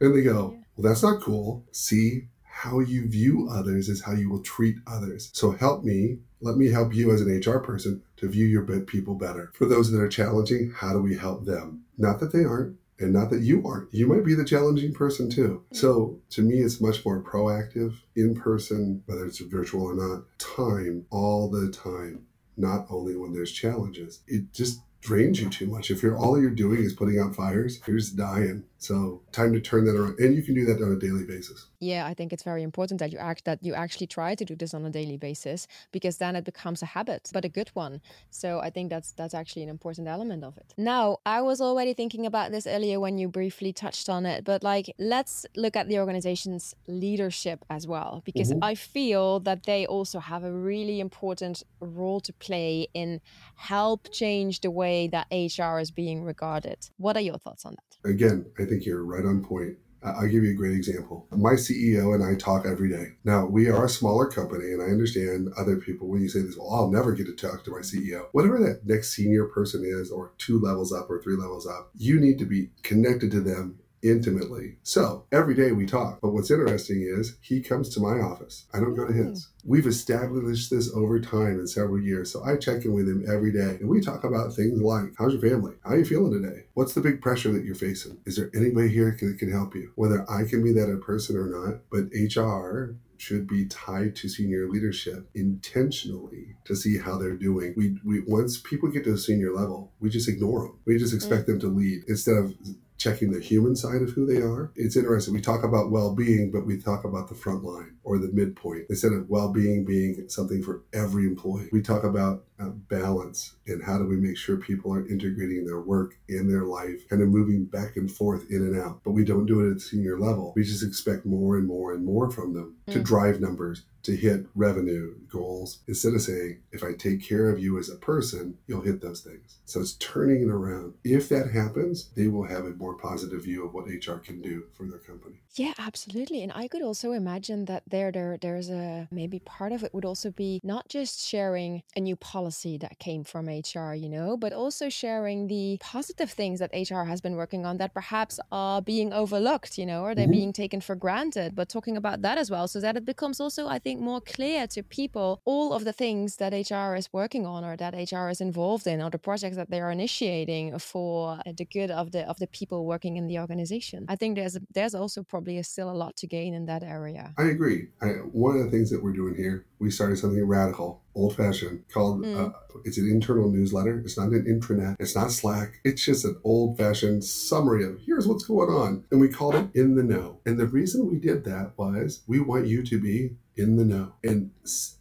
And 0.01 0.15
they 0.15 0.23
go, 0.23 0.57
well, 0.77 0.89
that's 0.89 1.03
not 1.03 1.21
cool. 1.21 1.65
See, 1.73 2.29
how 2.45 2.79
you 2.79 3.09
view 3.09 3.49
others 3.51 3.89
is 3.89 4.03
how 4.03 4.13
you 4.13 4.31
will 4.31 4.43
treat 4.43 4.77
others. 4.87 5.31
So 5.33 5.51
help 5.51 5.83
me, 5.83 6.19
let 6.41 6.57
me 6.57 6.71
help 6.71 6.95
you 6.95 7.11
as 7.13 7.21
an 7.21 7.37
HR 7.37 7.59
person 7.59 8.03
to 8.19 8.29
view 8.29 8.47
your 8.47 8.63
people 8.83 9.17
better. 9.17 9.51
For 9.55 9.67
those 9.67 9.91
that 9.91 10.01
are 10.01 10.09
challenging, 10.09 10.73
how 10.77 10.93
do 10.93 11.01
we 11.01 11.17
help 11.17 11.47
them? 11.47 11.85
Not 11.97 12.21
that 12.21 12.33
they 12.33 12.45
aren't, 12.45 12.77
and 12.99 13.13
not 13.13 13.31
that 13.31 13.43
you 13.43 13.67
aren't. 13.67 13.93
You 13.93 14.07
might 14.07 14.25
be 14.25 14.35
the 14.35 14.45
challenging 14.45 14.93
person 14.93 15.31
too. 15.31 15.65
So 15.73 16.21
to 16.31 16.43
me, 16.43 16.59
it's 16.59 16.81
much 16.81 17.05
more 17.05 17.23
proactive, 17.23 17.95
in 18.17 18.35
person, 18.35 19.03
whether 19.07 19.25
it's 19.27 19.39
virtual 19.39 19.85
or 19.85 19.95
not, 19.95 20.25
time 20.39 21.07
all 21.11 21.49
the 21.49 21.71
time, 21.71 22.27
not 22.57 22.87
only 22.91 23.17
when 23.17 23.33
there's 23.33 23.53
challenges. 23.53 24.23
It 24.27 24.53
just 24.53 24.81
drains 25.01 25.41
you 25.41 25.49
too 25.49 25.67
much. 25.67 25.91
If 25.91 26.03
you're 26.03 26.19
all 26.19 26.41
you're 26.41 26.51
doing 26.51 26.83
is 26.83 26.93
putting 26.93 27.21
out 27.21 27.37
fires, 27.37 27.81
you're 27.87 27.99
just 27.99 28.17
dying. 28.17 28.65
So 28.79 29.23
time 29.33 29.53
to 29.53 29.61
turn 29.61 29.85
that 29.85 29.97
around, 29.97 30.19
and 30.19 30.35
you 30.35 30.43
can 30.43 30.55
do 30.55 30.67
that 30.67 30.83
on 30.83 30.93
a 30.93 30.99
daily 30.99 31.25
basis. 31.25 31.67
Yeah, 31.81 32.07
I 32.07 32.15
think 32.15 32.33
it's 32.33 32.43
very 32.43 32.63
important 32.63 32.99
that 33.01 33.13
you 33.13 33.19
act 33.19 33.45
that 33.45 33.63
you 33.63 33.75
actually 33.75 34.09
try 34.09 34.35
to 34.35 34.45
do 34.45 34.57
this 34.57 34.75
on 34.75 34.85
a 34.85 34.91
daily 34.91 35.17
basis 35.17 35.69
because 35.93 36.19
then 36.19 36.35
it 36.35 36.45
becomes 36.45 36.83
a 36.83 36.87
habit, 36.87 37.31
but 37.33 37.45
a 37.45 37.49
good 37.49 37.71
one. 37.75 38.01
So 38.31 38.59
I 38.61 38.71
think 38.71 38.91
that's 38.91 39.13
that's 39.13 39.35
actually 39.35 39.63
an 39.63 39.69
important 39.69 40.09
element 40.09 40.43
of 40.45 40.57
it. 40.57 40.75
Now, 40.77 41.19
I 41.25 41.41
was 41.41 41.61
already 41.61 41.95
thinking 41.95 42.27
about 42.27 42.51
this 42.51 42.67
earlier 42.67 42.99
when 42.99 43.19
you 43.19 43.29
briefly 43.29 43.73
touched 43.73 44.09
on 44.09 44.27
it, 44.27 44.45
but 44.45 44.63
like 44.63 44.93
let's 44.99 45.47
look 45.57 45.77
at 45.77 45.89
the 45.89 45.99
organization's 45.99 46.75
leadership 46.87 47.65
as 47.71 47.87
well 47.87 48.23
because 48.25 48.51
mm-hmm. 48.51 48.65
I 48.65 48.75
feel 48.75 49.41
that 49.41 49.65
they 49.65 49.87
also 49.87 50.19
have 50.19 50.43
a 50.43 50.53
really 50.53 50.99
important 51.01 51.63
role 51.81 52.21
to 52.21 52.33
play 52.33 52.89
in 52.93 53.21
help 53.55 54.11
change 54.13 54.61
the 54.61 54.71
way 54.71 55.09
that 55.09 55.27
HR 55.31 55.79
is 55.79 55.91
being 55.91 56.25
regarded. 56.25 56.89
What 56.97 57.17
are 57.17 57.21
your 57.21 57.39
thoughts 57.39 57.65
on 57.65 57.77
that? 57.77 58.11
Again, 58.11 58.47
I 58.59 58.65
think 58.65 58.85
you're 58.85 59.05
right 59.05 59.25
on 59.25 59.45
point. 59.45 59.77
I'll 60.03 60.29
give 60.29 60.45
you 60.45 60.53
a 60.53 60.55
great 60.55 60.75
example. 60.75 61.27
My 61.31 61.53
CEO 61.53 62.15
and 62.15 62.25
I 62.25 62.37
talk 62.37 62.67
every 62.67 62.89
day. 62.89 63.15
Now, 63.25 63.47
we 63.47 63.69
are 63.69 63.85
a 63.85 63.89
smaller 63.89 64.27
company, 64.27 64.73
and 64.73 64.83
I 64.83 64.87
understand 64.87 65.51
other 65.59 65.77
people 65.77 66.09
when 66.09 66.23
you 66.23 66.29
say 66.29 66.41
this, 66.41 66.57
well, 66.57 66.73
I'll 66.73 66.91
never 66.91 67.13
get 67.13 67.27
to 67.27 67.35
talk 67.35 67.65
to 67.65 67.71
my 67.71 67.81
CEO. 67.81 68.27
Whatever 68.33 68.59
that 68.61 68.87
next 68.87 69.15
senior 69.15 69.47
person 69.47 69.85
is, 69.85 70.11
or 70.11 70.33
two 70.39 70.61
levels 70.61 70.93
up 70.93 71.11
or 71.11 71.21
three 71.21 71.37
levels 71.37 71.67
up, 71.67 71.91
you 71.97 72.21
need 72.21 72.39
to 72.39 72.45
be 72.45 72.71
connected 72.83 73.31
to 73.33 73.41
them 73.41 73.79
intimately. 74.03 74.77
So 74.83 75.25
every 75.33 75.55
day 75.55 75.73
we 75.73 75.87
talk. 75.87 76.21
But 76.21 76.33
what's 76.33 76.51
interesting 76.51 77.03
is 77.03 77.37
he 77.41 77.61
comes 77.61 77.89
to 77.91 78.01
my 78.01 78.21
office. 78.21 78.67
I 78.73 78.79
don't 78.79 78.95
go 78.95 79.07
to 79.07 79.13
his. 79.13 79.47
Mm. 79.47 79.49
We've 79.65 79.87
established 79.87 80.71
this 80.71 80.93
over 80.95 81.21
time 81.21 81.59
in 81.59 81.67
several 81.67 82.01
years. 82.01 82.33
So 82.33 82.43
I 82.45 82.57
check 82.57 82.85
in 82.85 82.93
with 82.93 83.09
him 83.09 83.25
every 83.29 83.53
day 83.53 83.77
and 83.81 83.89
we 83.89 84.01
talk 84.01 84.25
about 84.25 84.55
things 84.55 84.81
like 84.81 85.13
how's 85.19 85.33
your 85.33 85.43
family? 85.43 85.75
How 85.85 85.91
are 85.91 85.99
you 85.99 86.05
feeling 86.05 86.33
today? 86.33 86.65
What's 86.75 86.95
the 86.95 87.01
big 87.01 87.21
pressure 87.21 87.53
that 87.53 87.65
you're 87.65 87.75
facing? 87.75 88.19
Is 88.27 88.37
there 88.37 88.51
anybody 88.55 88.89
here 88.89 89.17
that 89.21 89.39
can 89.39 89.53
help 89.53 89.75
you? 89.75 89.93
Whether 89.97 90.29
I 90.31 90.45
can 90.49 90.63
be 90.63 90.73
that 90.73 90.91
a 90.91 90.97
person 90.99 91.37
or 91.37 91.47
not, 91.47 91.81
but 91.91 92.09
HR 92.15 92.97
should 93.19 93.47
be 93.47 93.67
tied 93.67 94.15
to 94.17 94.29
senior 94.29 94.69
leadership 94.69 95.29
intentionally 95.35 96.57
to 96.65 96.75
see 96.75 96.99
how 96.99 97.19
they're 97.19 97.37
doing. 97.37 97.75
We, 97.77 97.99
we 98.05 98.21
once 98.21 98.59
people 98.59 98.89
get 98.89 99.05
to 99.05 99.15
a 99.15 99.19
senior 99.19 99.53
level, 99.53 99.93
we 100.01 100.09
just 100.09 100.29
ignore 100.29 100.63
them. 100.63 100.79
We 100.87 100.99
just 100.99 101.15
expect 101.15 101.47
them 101.47 101.59
to 101.61 101.67
lead 101.67 102.05
instead 102.07 102.37
of 102.37 102.55
checking 102.99 103.31
the 103.31 103.41
human 103.41 103.77
side 103.77 104.03
of 104.03 104.11
who 104.11 104.27
they 104.27 104.43
are. 104.43 104.73
It's 104.75 104.97
interesting. 104.97 105.33
We 105.33 105.41
talk 105.41 105.65
about 105.65 105.91
well 105.91 106.15
being, 106.15 106.51
but 106.51 106.67
we 106.67 106.79
talk 106.81 107.05
about 107.05 107.29
the 107.29 107.35
front 107.35 107.65
line 107.65 107.97
or 108.03 108.19
the 108.19 108.31
midpoint 108.33 108.87
instead 108.91 109.13
of 109.13 109.31
well 109.31 109.53
being 109.53 109.85
being 109.85 110.29
something 110.29 110.63
for 110.63 110.83
every 110.93 111.27
employee. 111.27 111.69
We 111.73 111.81
talk 111.81 112.05
about 112.05 112.45
uh, 112.61 112.71
balance 112.71 113.55
and 113.67 113.83
how 113.85 113.99
do 113.99 114.07
we 114.07 114.17
make 114.17 114.37
sure 114.37 114.57
people 114.57 114.93
are 114.93 115.07
integrating 115.07 115.65
their 115.65 115.81
work 115.81 116.15
in 116.29 116.49
their 116.49 116.65
life 116.65 117.05
and 117.11 117.21
then 117.21 117.29
moving 117.29 117.65
back 117.65 117.97
and 117.97 118.11
forth 118.11 118.51
in 118.51 118.63
and 118.63 118.79
out. 118.81 119.01
But 119.05 119.13
we 119.13 119.25
don't 119.25 119.47
do 119.47 119.61
it 119.61 119.73
at 119.73 119.81
senior 119.81 120.19
level. 120.19 120.53
We 120.57 120.65
just 120.65 120.85
expect 120.85 121.25
more 121.25 121.57
and 121.57 121.69
more 121.69 121.95
and 121.95 122.05
more 122.05 122.31
from 122.31 122.53
them 122.53 122.77
mm. 122.89 122.93
to 122.95 123.01
drive 123.01 123.41
numbers, 123.41 123.85
to 124.03 124.17
hit 124.17 124.47
revenue 124.55 125.15
goals 125.29 125.79
instead 125.87 126.15
of 126.15 126.23
saying, 126.23 126.61
if 126.73 126.83
I 126.83 126.93
take 126.93 127.27
care 127.27 127.51
of 127.51 127.59
you 127.59 127.79
as 127.79 127.89
a 127.89 127.97
person, 127.97 128.59
you'll 128.67 128.83
hit 128.83 129.01
those 129.01 129.21
things. 129.21 129.59
So 129.65 129.81
it's 129.81 129.95
turning 129.95 130.43
it 130.43 130.49
around. 130.49 130.95
If 131.05 131.29
that 131.29 131.51
happens, 131.51 132.11
they 132.17 132.29
will 132.29 132.45
have 132.45 132.65
a 132.65 132.71
more 132.71 132.95
positive 132.95 133.45
view 133.45 133.65
of 133.65 133.75
what 133.75 133.87
HR 133.87 134.19
can 134.19 134.41
do 134.41 134.65
for 134.75 134.87
their 134.87 134.99
company. 134.99 135.37
Yeah, 135.55 135.73
absolutely. 135.79 136.43
And 136.43 136.53
I 136.55 136.69
could 136.69 136.83
also 136.83 137.13
imagine 137.13 137.65
that 137.65 137.83
there, 137.89 138.13
there 138.13 138.39
there's 138.41 138.71
a 138.71 139.09
maybe 139.11 139.41
part 139.41 139.73
of 139.73 139.83
it 139.83 139.93
would 139.93 140.05
also 140.05 140.31
be 140.31 140.61
not 140.63 140.89
just 140.89 141.27
sharing 141.27 141.83
a 141.97 142.01
new 142.01 142.17
policy 142.17 142.79
that 142.79 142.99
came 142.99 143.25
from 143.25 143.47
HR, 143.49 143.95
you 143.95 144.09
know, 144.09 144.37
but 144.37 144.53
also 144.53 144.89
sharing 144.89 145.49
the 145.49 145.79
positive 145.81 146.31
things 146.31 146.61
that 146.61 146.71
HR 146.73 147.05
has 147.05 147.21
been 147.21 147.35
working 147.35 147.67
on 147.67 147.79
that 147.79 147.93
perhaps 147.95 148.39
are 148.53 148.81
being 148.81 149.13
overlooked, 149.13 149.79
you 149.79 149.87
know, 149.87 150.03
or 150.03 150.15
they're 150.15 150.25
mm-hmm. 150.25 150.33
being 150.33 150.53
taken 150.53 150.81
for 150.81 150.95
granted, 150.95 151.55
but 151.55 151.69
talking 151.69 151.97
about 151.97 152.23
that 152.23 152.39
as 152.39 152.51
well 152.51 152.69
so 152.69 152.81
that 152.81 152.97
it 152.97 153.05
becomes 153.05 153.41
also, 153.41 153.67
I 153.67 153.79
think, 153.79 153.88
more 153.97 154.21
clear 154.21 154.67
to 154.69 154.83
people 154.83 155.41
all 155.45 155.73
of 155.73 155.85
the 155.85 155.93
things 155.93 156.37
that 156.37 156.53
HR 156.53 156.95
is 156.95 157.09
working 157.13 157.47
on 157.47 157.65
or 157.65 157.77
that 157.77 157.95
HR 157.95 158.29
is 158.29 158.41
involved 158.41 158.87
in 158.87 159.01
or 159.01 159.11
the 159.11 159.19
projects 159.19 159.57
that 159.57 159.71
they 159.71 159.81
are 159.81 159.91
initiating 159.91 160.79
for 160.79 161.41
the 161.47 161.65
good 161.65 161.91
of 161.91 162.13
the 162.13 162.29
of 162.29 162.39
the 162.39 162.47
people 162.47 162.87
working 162.87 163.17
in 163.17 163.27
the 163.27 163.39
organization. 163.39 164.07
I 164.09 164.17
think 164.17 164.37
there's 164.37 164.59
there's 164.73 164.95
also 164.95 165.23
probably 165.23 165.63
still 165.63 165.91
a 165.91 165.93
lot 165.93 166.17
to 166.17 166.27
gain 166.27 166.55
in 166.55 166.67
that 166.67 166.83
area. 166.83 167.33
I 167.39 167.45
agree. 167.45 167.89
I, 168.01 168.09
one 168.33 168.57
of 168.57 168.65
the 168.65 168.71
things 168.71 168.91
that 168.91 169.03
we're 169.03 169.13
doing 169.13 169.35
here, 169.35 169.67
we 169.79 169.91
started 169.91 170.19
something 170.19 170.45
radical, 170.45 171.03
old 171.15 171.37
fashioned, 171.37 171.85
called 171.93 172.23
mm. 172.25 172.49
uh, 172.49 172.53
it's 172.85 172.99
an 172.99 173.09
internal 173.09 173.51
newsletter. 173.51 174.01
It's 174.01 174.19
not 174.19 174.29
an 174.29 174.45
intranet. 174.45 174.97
It's 175.01 175.17
not 175.17 175.33
Slack. 175.33 175.81
It's 175.85 176.05
just 176.05 176.25
an 176.25 176.37
old 176.45 176.79
fashioned 176.79 177.25
summary 177.25 177.85
of 177.85 177.99
here's 178.05 178.27
what's 178.27 178.45
going 178.45 178.71
on, 178.71 179.05
and 179.11 179.21
we 179.21 179.29
called 179.29 179.55
it 179.55 179.69
in 179.75 179.95
the 179.95 180.03
know. 180.03 180.41
And 180.47 180.59
the 180.59 180.67
reason 180.67 181.11
we 181.11 181.19
did 181.19 181.45
that 181.45 181.73
was 181.77 182.23
we 182.27 182.41
want 182.41 182.67
you 182.67 182.83
to 182.85 183.01
be 183.01 183.37
in 183.59 183.77
the 183.77 183.85
know 183.85 184.13
and 184.23 184.51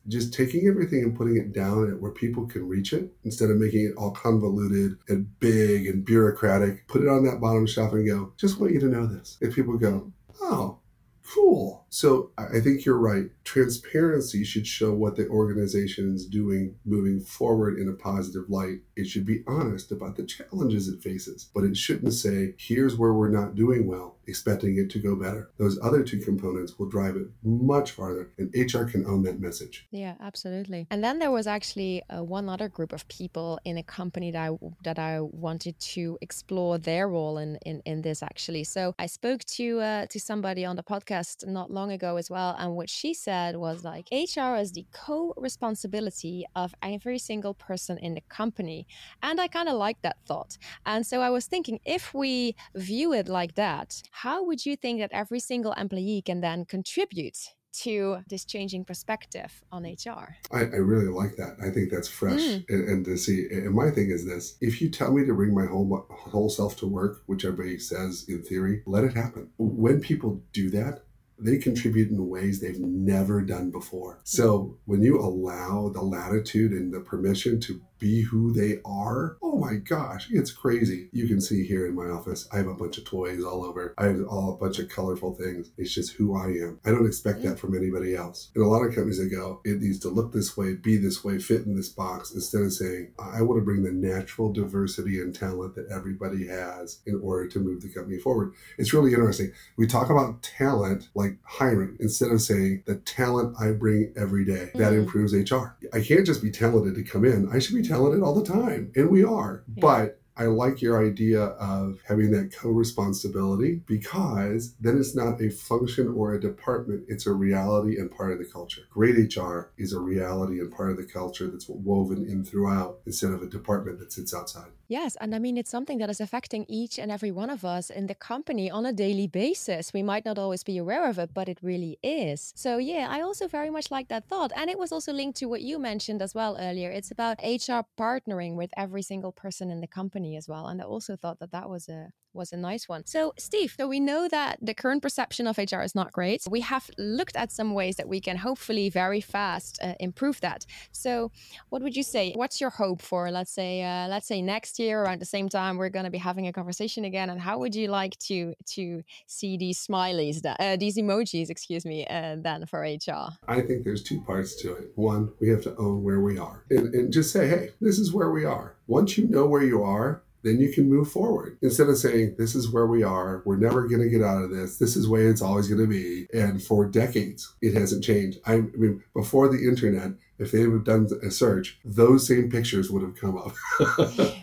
just 0.08 0.34
taking 0.34 0.68
everything 0.68 1.04
and 1.04 1.16
putting 1.16 1.38
it 1.38 1.54
down 1.54 1.90
at 1.90 2.02
where 2.02 2.12
people 2.12 2.48
can 2.48 2.68
reach 2.68 2.92
it 2.92 3.14
instead 3.24 3.50
of 3.50 3.58
making 3.58 3.86
it 3.86 3.94
all 3.98 4.12
convoluted 4.12 4.98
and 5.08 5.40
big 5.40 5.86
and 5.88 6.04
bureaucratic. 6.04 6.88
Put 6.88 7.04
it 7.04 7.08
on 7.08 7.24
that 7.26 7.40
bottom 7.40 7.68
shelf 7.68 7.94
and 7.94 8.08
go, 8.08 8.34
just 8.36 8.60
want 8.60 8.74
you 8.74 8.80
to 8.80 8.88
know 8.88 9.06
this. 9.06 9.38
If 9.42 9.56
people 9.56 9.78
go, 9.78 10.12
oh, 10.42 10.80
cool. 11.26 11.86
So 11.90 12.32
I 12.38 12.60
think 12.60 12.86
you're 12.86 12.98
right. 12.98 13.26
Transparency 13.44 14.44
should 14.44 14.68
show 14.68 14.94
what 14.94 15.16
the 15.16 15.28
organization 15.30 16.14
is 16.14 16.26
doing 16.26 16.76
moving 16.86 17.20
forward 17.20 17.80
in 17.80 17.88
a 17.88 17.94
positive 17.94 18.50
light. 18.50 18.80
It 18.96 19.08
should 19.08 19.26
be 19.26 19.44
honest 19.48 19.92
about 19.92 20.16
the 20.16 20.26
challenges 20.26 20.88
it 20.88 21.02
faces, 21.02 21.50
but 21.54 21.64
it 21.64 21.78
shouldn't 21.78 22.14
say, 22.14 22.56
here's 22.58 22.98
where 22.98 23.14
we're 23.14 23.30
not 23.30 23.56
doing 23.56 23.88
well, 23.88 24.18
expecting 24.28 24.78
it 24.78 24.90
to 24.92 25.00
go 25.00 25.16
better. 25.16 25.52
Those 25.58 25.80
other 25.82 26.04
two 26.04 26.20
components 26.20 26.78
will 26.78 26.90
drive 26.90 27.16
it 27.16 27.28
much 27.44 27.92
farther, 27.92 28.32
and 28.38 28.54
HR 28.54 28.84
can 28.84 29.06
own 29.06 29.24
that 29.24 29.40
message. 29.40 29.88
Yeah, 29.92 30.16
absolutely. 30.20 30.88
And 30.90 31.04
then 31.04 31.20
there 31.20 31.32
was 31.32 31.48
actually 31.48 32.04
uh, 32.10 32.24
one 32.24 32.50
other 32.50 32.68
group 32.68 32.92
of 32.92 33.08
people 33.08 33.60
in 33.64 33.78
a 33.78 33.84
company 33.84 34.32
that 34.32 34.52
I, 34.52 34.58
that 34.84 35.00
I 35.00 35.22
wanted 35.22 35.80
to 35.80 36.18
explore 36.22 36.78
their 36.78 37.08
role 37.08 37.38
in, 37.38 37.58
in, 37.66 37.82
in 37.86 38.02
this 38.02 38.22
actually. 38.22 38.64
So 38.64 38.94
I 39.00 39.06
spoke 39.06 39.44
to 39.46 39.80
uh, 39.80 40.06
to 40.08 40.20
somebody 40.20 40.66
on 40.66 40.76
the 40.76 40.84
podcast 40.84 41.48
not 41.48 41.72
long 41.80 41.92
ago 41.92 42.12
as 42.22 42.28
well, 42.30 42.52
and 42.60 42.76
what 42.76 42.90
she 42.90 43.14
said 43.14 43.52
was 43.56 43.78
like 43.92 44.06
HR 44.12 44.56
is 44.64 44.72
the 44.72 44.86
co-responsibility 45.06 46.38
of 46.56 46.74
every 46.82 47.20
single 47.30 47.54
person 47.54 47.96
in 48.00 48.12
the 48.16 48.26
company, 48.40 48.80
and 49.22 49.40
I 49.40 49.48
kind 49.48 49.70
of 49.70 49.76
like 49.76 50.00
that 50.02 50.18
thought. 50.28 50.58
And 50.86 51.06
so 51.06 51.16
I 51.22 51.30
was 51.38 51.46
thinking, 51.46 51.80
if 51.86 52.04
we 52.14 52.56
view 52.76 53.14
it 53.14 53.28
like 53.40 53.54
that, 53.56 53.90
how 54.24 54.38
would 54.46 54.66
you 54.66 54.76
think 54.76 55.00
that 55.00 55.12
every 55.22 55.42
single 55.52 55.74
employee 55.74 56.24
can 56.26 56.42
then 56.42 56.66
contribute 56.66 57.40
to 57.78 58.18
this 58.28 58.44
changing 58.44 58.84
perspective 58.84 59.64
on 59.72 59.84
HR. 59.84 60.36
I, 60.52 60.62
I 60.62 60.80
really 60.92 61.08
like 61.08 61.36
that. 61.36 61.58
I 61.62 61.70
think 61.70 61.92
that's 61.92 62.08
fresh 62.08 62.40
mm. 62.40 62.66
and, 62.70 62.90
and, 62.90 63.06
to 63.06 63.18
see. 63.18 63.48
And 63.52 63.74
my 63.74 63.92
thing 63.92 64.10
is 64.10 64.26
this: 64.26 64.58
if 64.62 64.82
you 64.82 64.90
tell 64.90 65.14
me 65.14 65.26
to 65.26 65.34
bring 65.34 65.54
my 65.54 65.66
whole 65.68 66.08
whole 66.10 66.50
self 66.50 66.76
to 66.78 66.88
work, 66.88 67.24
which 67.28 67.46
everybody 67.46 67.78
says 67.78 68.26
in 68.28 68.42
theory, 68.42 68.82
let 68.86 69.04
it 69.04 69.14
happen. 69.14 69.50
When 69.58 70.02
people 70.02 70.42
do 70.54 70.70
that, 70.72 71.04
they 71.40 71.58
contribute 71.58 72.10
in 72.10 72.28
ways 72.28 72.60
they've 72.60 72.80
never 72.80 73.42
done 73.42 73.70
before. 73.72 74.20
So 74.24 74.78
when 74.86 75.02
you 75.02 75.20
allow 75.20 75.90
the 75.90 76.02
latitude 76.02 76.72
and 76.72 76.94
the 76.94 77.00
permission 77.00 77.60
to 77.62 77.82
be 78.00 78.22
who 78.22 78.54
they 78.54 78.80
are. 78.86 79.38
Oh 79.42 79.58
my 79.58 79.76
gosh, 79.76 80.28
it's 80.32 80.52
crazy. 80.52 81.10
You 81.12 81.28
can 81.28 81.42
see 81.42 81.66
here 81.66 81.86
in 81.86 81.96
my 81.96 82.06
office, 82.06 82.48
I 82.52 82.58
have 82.58 82.68
a 82.68 82.74
bunch 82.74 82.98
of 82.98 83.06
toys 83.06 83.44
all 83.44 83.66
over. 83.66 83.94
I 83.98 84.06
have 84.06 84.24
all 84.28 84.54
a 84.54 84.58
bunch 84.58 84.80
of 84.80 84.90
colorful 84.90 85.36
things. 85.36 85.72
It's 85.78 85.94
just 85.94 86.14
who 86.14 86.36
I 86.36 86.48
am. 86.48 86.80
I 86.86 86.92
don't 86.92 87.06
expect 87.06 87.44
that 87.44 87.60
from 87.60 87.76
anybody 87.76 88.16
else. 88.16 88.52
In 88.56 88.62
a 88.62 88.68
lot 88.68 88.84
of 88.84 88.94
companies, 88.94 89.20
they 89.20 89.30
go, 89.30 89.62
it 89.66 89.82
needs 89.82 90.00
to 90.00 90.10
look 90.10 90.32
this 90.32 90.56
way, 90.56 90.76
be 90.76 90.98
this 90.98 91.24
way, 91.24 91.40
fit 91.40 91.66
in 91.66 91.76
this 91.76 91.90
box, 91.90 92.34
instead 92.34 92.62
of 92.62 92.74
saying, 92.74 93.14
I 93.20 93.42
want 93.42 93.60
to 93.60 93.66
bring 93.66 93.84
the 93.84 93.92
natural 93.92 94.52
diversity 94.52 95.20
and 95.20 95.34
talent 95.34 95.76
that 95.76 95.90
everybody 95.92 96.48
has 96.48 97.02
in 97.06 97.20
order 97.22 97.48
to 97.48 97.60
move 97.60 97.82
the 97.82 97.90
company 97.90 98.18
forward. 98.20 98.54
It's 98.78 98.94
really 98.94 99.14
interesting. 99.14 99.52
We 99.78 99.88
talk 99.88 100.10
about 100.10 100.44
talent 100.44 101.10
like 101.16 101.38
hiring 101.44 101.98
instead 102.00 102.32
of 102.32 102.42
saying 102.42 102.84
the 102.86 102.96
talent 102.96 103.56
I 103.60 103.72
bring 103.72 104.14
every 104.16 104.46
day 104.46 104.72
that 104.76 104.92
mm-hmm. 104.92 105.00
improves 105.00 105.34
HR. 105.34 105.76
I 105.94 106.02
can't 106.02 106.26
just 106.26 106.42
be 106.42 106.52
talented 106.52 106.96
to 106.96 107.04
come 107.04 107.26
in. 107.26 107.50
I 107.52 107.60
should 107.60 107.76
be 107.76 107.87
talented 107.88 108.24
all 108.24 108.36
the 108.36 108.46
time, 108.46 108.92
and 108.96 109.10
we 109.10 109.24
are. 109.24 109.64
Yeah. 109.76 109.82
But 109.82 110.22
I 110.40 110.46
like 110.46 110.82
your 110.82 111.04
idea 111.04 111.42
of 111.42 112.00
having 112.08 112.32
that 112.32 112.54
co 112.56 112.70
responsibility 112.70 113.82
because 113.88 114.76
then 114.80 114.98
it's 114.98 115.16
not 115.16 115.42
a 115.42 115.50
function 115.50 116.10
or 116.10 116.34
a 116.34 116.40
department, 116.40 117.06
it's 117.08 117.26
a 117.26 117.34
reality 117.34 117.98
and 117.98 118.12
part 118.12 118.32
of 118.32 118.40
the 118.40 118.46
culture. 118.46 118.82
Great 118.92 119.36
HR 119.36 119.72
is 119.78 119.94
a 119.94 120.00
reality 120.00 120.60
and 120.60 120.72
part 120.72 120.92
of 120.92 120.98
the 120.98 121.06
culture 121.06 121.48
that's 121.48 121.68
woven 121.68 122.26
in 122.30 122.44
throughout 122.44 123.00
instead 123.06 123.32
of 123.32 123.42
a 123.42 123.48
department 123.48 124.00
that 124.00 124.14
sits 124.14 124.34
outside. 124.34 124.72
Yes, 124.90 125.18
and 125.20 125.36
I 125.36 125.40
mean, 125.40 125.58
it's 125.58 125.70
something 125.70 125.98
that 125.98 126.10
is 126.10 126.22
affecting 126.22 126.66
each 126.70 126.98
and 126.98 127.12
every 127.12 127.32
one 127.32 127.50
of 127.50 127.66
us 127.66 127.90
in 127.90 128.08
the 128.08 128.16
company 128.16 128.72
on 128.72 128.86
a 128.86 128.94
daily 128.94 129.28
basis. 129.28 129.92
We 129.92 130.02
might 130.02 130.24
not 130.24 130.38
always 130.38 130.64
be 130.64 130.78
aware 130.78 131.10
of 131.10 131.20
it, 131.20 131.34
but 131.34 131.50
it 131.50 131.58
really 131.62 132.00
is. 132.02 132.54
So, 132.56 132.78
yeah, 132.78 133.08
I 133.10 133.20
also 133.20 133.50
very 133.50 133.70
much 133.70 133.92
like 133.92 134.08
that 134.08 134.30
thought. 134.30 134.54
And 134.56 134.70
it 134.70 134.80
was 134.80 134.94
also 134.94 135.12
linked 135.12 135.38
to 135.40 135.48
what 135.48 135.62
you 135.62 135.78
mentioned 135.78 136.22
as 136.22 136.34
well 136.34 136.56
earlier. 136.58 136.90
It's 136.90 137.12
about 137.12 137.40
HR 137.44 137.84
partnering 138.00 138.56
with 138.56 138.72
every 138.78 139.02
single 139.02 139.34
person 139.34 139.70
in 139.70 139.82
the 139.82 139.88
company 139.88 140.27
as 140.36 140.48
well. 140.48 140.68
And 140.68 140.82
I 140.82 140.86
also 140.86 141.16
thought 141.16 141.40
that 141.40 141.52
that 141.52 141.70
was 141.70 141.88
a 141.88 142.12
was 142.38 142.54
a 142.54 142.58
nice 142.58 142.88
one. 142.88 143.06
So, 143.06 143.34
Steve, 143.38 143.76
so 143.78 143.88
we 143.88 144.00
know 144.00 144.28
that 144.30 144.60
the 144.62 144.74
current 144.74 145.02
perception 145.02 145.48
of 145.48 145.58
HR 145.58 145.82
is 145.82 145.96
not 145.96 146.12
great. 146.12 146.44
We 146.50 146.62
have 146.62 146.90
looked 146.98 147.36
at 147.36 147.52
some 147.52 147.74
ways 147.74 147.96
that 147.98 148.08
we 148.08 148.22
can 148.22 148.38
hopefully 148.38 148.90
very 148.90 149.20
fast 149.22 149.80
uh, 149.82 149.94
improve 150.00 150.40
that. 150.42 150.66
So, 150.92 151.32
what 151.70 151.82
would 151.82 151.96
you 151.96 152.04
say? 152.04 152.34
What's 152.36 152.62
your 152.62 152.70
hope 152.70 153.02
for, 153.02 153.32
let's 153.32 153.52
say, 153.52 153.84
uh, 153.84 154.08
let's 154.08 154.28
say 154.28 154.42
next 154.42 154.80
year 154.80 155.02
around 155.02 155.20
the 155.20 155.26
same 155.26 155.50
time 155.50 155.78
we're 155.78 155.90
going 155.90 156.06
to 156.06 156.12
be 156.12 156.18
having 156.18 156.48
a 156.48 156.54
conversation 156.54 157.04
again? 157.06 157.30
And 157.30 157.42
how 157.42 157.58
would 157.60 157.76
you 157.76 157.88
like 157.88 158.18
to 158.20 158.54
to 158.76 159.04
see 159.26 159.58
these 159.58 159.86
smileys, 159.86 160.42
that, 160.42 160.58
uh, 160.60 160.78
these 160.78 160.98
emojis, 160.98 161.50
excuse 161.50 161.86
me, 161.86 162.06
uh, 162.08 162.36
then 162.40 162.66
for 162.66 162.82
HR? 162.82 163.30
I 163.48 163.62
think 163.62 163.84
there's 163.84 164.04
two 164.04 164.22
parts 164.22 164.56
to 164.62 164.74
it. 164.74 164.92
One, 164.96 165.32
we 165.40 165.50
have 165.50 165.64
to 165.64 165.76
own 165.78 166.04
where 166.04 166.22
we 166.22 166.38
are 166.38 166.64
and, 166.70 166.94
and 166.94 167.12
just 167.12 167.32
say, 167.32 167.48
hey, 167.48 167.72
this 167.82 168.00
is 168.00 168.14
where 168.14 168.32
we 168.32 168.46
are. 168.46 168.76
Once 168.88 169.18
you 169.18 169.28
know 169.28 169.46
where 169.46 169.64
you 169.64 169.84
are, 169.84 170.24
then 170.48 170.60
you 170.60 170.72
can 170.72 170.90
move 170.90 171.12
forward. 171.12 171.58
Instead 171.62 171.90
of 171.90 171.98
saying 171.98 172.36
this 172.38 172.56
is 172.56 172.72
where 172.72 172.88
we 172.88 173.04
are 173.04 173.44
we're 173.46 173.58
never 173.58 173.88
going 173.88 174.02
to 174.02 174.10
get 174.10 174.24
out 174.24 174.42
of 174.42 174.50
this 174.50 174.78
this 174.78 174.96
is 174.96 175.06
the 175.06 175.12
way 175.12 175.26
it's 175.26 175.42
always 175.42 175.68
going 175.68 175.82
to 175.82 175.88
be 175.88 176.28
and 176.34 176.64
for 176.64 176.86
decades 176.86 177.56
it 177.62 177.74
hasn't 177.74 178.04
changed. 178.04 178.40
I, 178.46 178.58
mean 178.76 179.04
before 179.14 179.50
the 179.50 179.68
internet 179.68 180.12
if 180.40 180.52
they 180.52 180.62
have 180.62 180.84
done 180.84 181.08
a 181.24 181.32
search 181.32 181.80
those 181.84 182.28
same 182.28 182.50
pictures 182.50 182.90
would 182.90 183.02
have 183.02 183.16
come 183.16 183.38
up. 183.38 183.56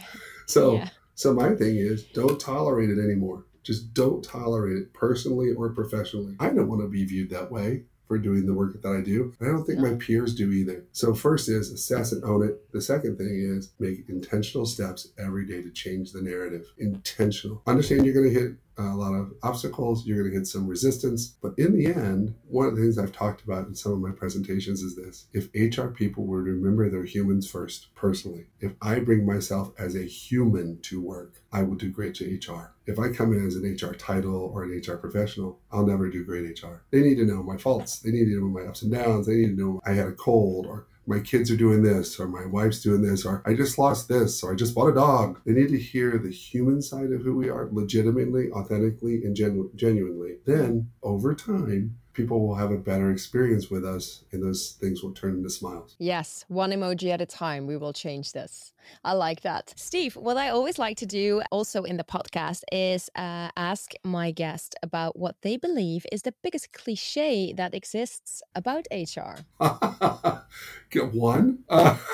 So 0.47 0.75
yeah. 0.75 0.89
so 1.15 1.33
my 1.33 1.55
thing 1.55 1.77
is 1.77 2.05
don't 2.05 2.41
tolerate 2.41 2.91
it 2.91 2.99
anymore. 2.99 3.45
Just 3.63 3.95
don't 3.95 4.23
tolerate 4.23 4.77
it 4.77 4.93
personally 4.93 5.53
or 5.53 5.71
professionally. 5.71 6.37
I 6.39 6.49
don't 6.49 6.69
want 6.69 6.83
to 6.83 6.89
be 6.89 7.05
viewed 7.05 7.31
that 7.31 7.51
way 7.51 7.85
for 8.07 8.19
doing 8.19 8.47
the 8.47 8.55
work 8.55 8.81
that 8.81 8.89
I 8.89 9.01
do. 9.01 9.35
I 9.41 9.47
don't 9.47 9.65
think 9.65 9.81
my 9.81 9.95
peers 9.95 10.35
do 10.35 10.53
either. 10.53 10.85
So, 10.93 11.15
first 11.15 11.49
is 11.49 11.73
assess 11.73 12.13
and 12.13 12.25
own 12.25 12.47
it. 12.47 12.71
The 12.73 12.81
second 12.81 13.17
thing 13.17 13.29
is 13.29 13.73
make 13.79 14.09
intentional 14.09 14.67
steps 14.67 15.09
every 15.19 15.47
day 15.47 15.63
to 15.63 15.71
change 15.71 16.13
the 16.13 16.23
narrative. 16.23 16.67
Intentional. 16.79 17.63
Understand 17.67 18.05
you're 18.05 18.15
going 18.15 18.33
to 18.33 18.41
hit 18.41 18.53
a 18.77 18.83
lot 18.83 19.15
of 19.15 19.33
obstacles, 19.43 20.07
you're 20.07 20.19
going 20.19 20.31
to 20.31 20.39
get 20.39 20.47
some 20.47 20.67
resistance. 20.67 21.37
But 21.41 21.55
in 21.59 21.77
the 21.77 21.87
end, 21.87 22.35
one 22.47 22.67
of 22.67 22.77
the 22.77 22.83
things 22.83 22.99
I've 22.99 23.13
talked 23.13 23.43
about 23.43 23.67
in 23.67 23.75
some 23.75 23.93
of 23.93 24.01
my 24.01 24.11
presentations 24.11 24.83
is 24.83 24.97
this 24.97 25.27
if 25.33 25.49
HR 25.55 25.89
people 25.89 26.25
were 26.25 26.45
to 26.45 26.51
remember 26.51 26.89
they're 26.89 27.05
humans 27.05 27.49
first, 27.49 27.95
personally, 27.95 28.47
if 28.61 28.73
I 28.83 28.99
bring 29.01 29.27
myself 29.27 29.73
as 29.79 29.95
a 29.95 30.05
human 30.05 30.81
to 30.83 31.01
work, 31.01 31.43
I 31.53 31.63
will 31.63 31.77
do 31.77 31.91
great 31.91 32.15
to 32.17 32.25
HR. 32.25 32.75
If 32.87 32.99
I 32.99 33.11
come 33.11 33.33
in 33.33 33.47
as 33.47 33.57
an 33.57 33.65
HR 33.65 33.95
title 33.95 34.51
or 34.53 34.65
an 34.65 34.83
HR 34.87 34.97
professional, 34.97 35.61
I'll 35.71 35.87
never 35.87 36.11
do 36.11 36.25
great 36.25 36.63
HR. 36.63 36.83
They 36.91 37.01
need 37.01 37.17
to 37.17 37.25
know 37.25 37.43
my 37.43 37.57
faults, 37.57 38.01
they 38.01 38.11
need 38.11 38.27
to 38.27 38.41
know 38.41 38.49
my 38.49 38.63
ups 38.63 38.83
and 38.83 38.93
downs, 38.93 39.27
they 39.27 39.37
need 39.37 39.57
to 39.57 39.63
know 39.63 39.81
I 39.87 39.93
had 39.93 40.09
a 40.09 40.13
cold 40.13 40.67
or 40.67 40.87
my 41.07 41.21
kids 41.21 41.51
are 41.51 41.57
doing 41.57 41.83
this, 41.83 42.19
or 42.19 42.27
my 42.27 42.47
wife's 42.47 42.81
doing 42.83 43.03
this, 43.03 43.25
or 43.25 43.43
I 43.45 43.55
just 43.55 43.79
lost 43.79 44.09
this, 44.09 44.43
or 44.43 44.53
I 44.53 44.57
just 44.57 44.75
bought 44.75 44.89
a 44.89 44.95
dog. 44.95 45.41
They 45.45 45.53
need 45.53 45.69
to 45.69 45.79
hear 45.79 46.19
the 46.19 46.31
human 46.31 46.81
side 46.83 47.13
of 47.13 47.23
who 47.23 47.37
we 47.37 47.49
are 47.49 47.69
legitimately, 47.71 48.51
authentically, 48.51 49.25
and 49.25 49.37
genu- 49.37 49.71
genuinely. 49.75 50.39
Then, 50.47 50.91
over 51.03 51.35
time, 51.35 51.99
people 52.15 52.47
will 52.47 52.55
have 52.55 52.71
a 52.71 52.79
better 52.79 53.11
experience 53.11 53.71
with 53.71 53.85
us 53.85 54.25
and 54.33 54.43
those 54.43 54.77
things 54.81 55.03
will 55.03 55.13
turn 55.13 55.37
into 55.37 55.51
smiles. 55.51 55.97
Yes, 55.99 56.45
one 56.49 56.71
emoji 56.71 57.11
at 57.11 57.21
a 57.21 57.27
time, 57.27 57.67
we 57.67 57.77
will 57.77 57.93
change 57.93 58.33
this. 58.33 58.73
I 59.03 59.13
like 59.13 59.41
that. 59.43 59.75
Steve, 59.77 60.17
what 60.17 60.37
I 60.37 60.51
always 60.51 60.79
like 60.79 60.97
to 60.99 61.07
do 61.07 61.43
also 61.51 61.83
in 61.83 61.97
the 61.97 62.05
podcast 62.05 62.63
is 62.71 63.11
uh, 63.17 63.49
ask 63.57 63.93
my 64.05 64.31
guest 64.31 64.75
about 64.83 65.19
what 65.19 65.37
they 65.43 65.57
believe 65.57 66.07
is 66.13 66.23
the 66.23 66.35
biggest 66.43 66.73
cliche 66.73 67.53
that 67.55 67.75
exists 67.75 68.43
about 68.55 68.87
HR. 68.93 69.37
Get 70.91 71.13
one? 71.13 71.65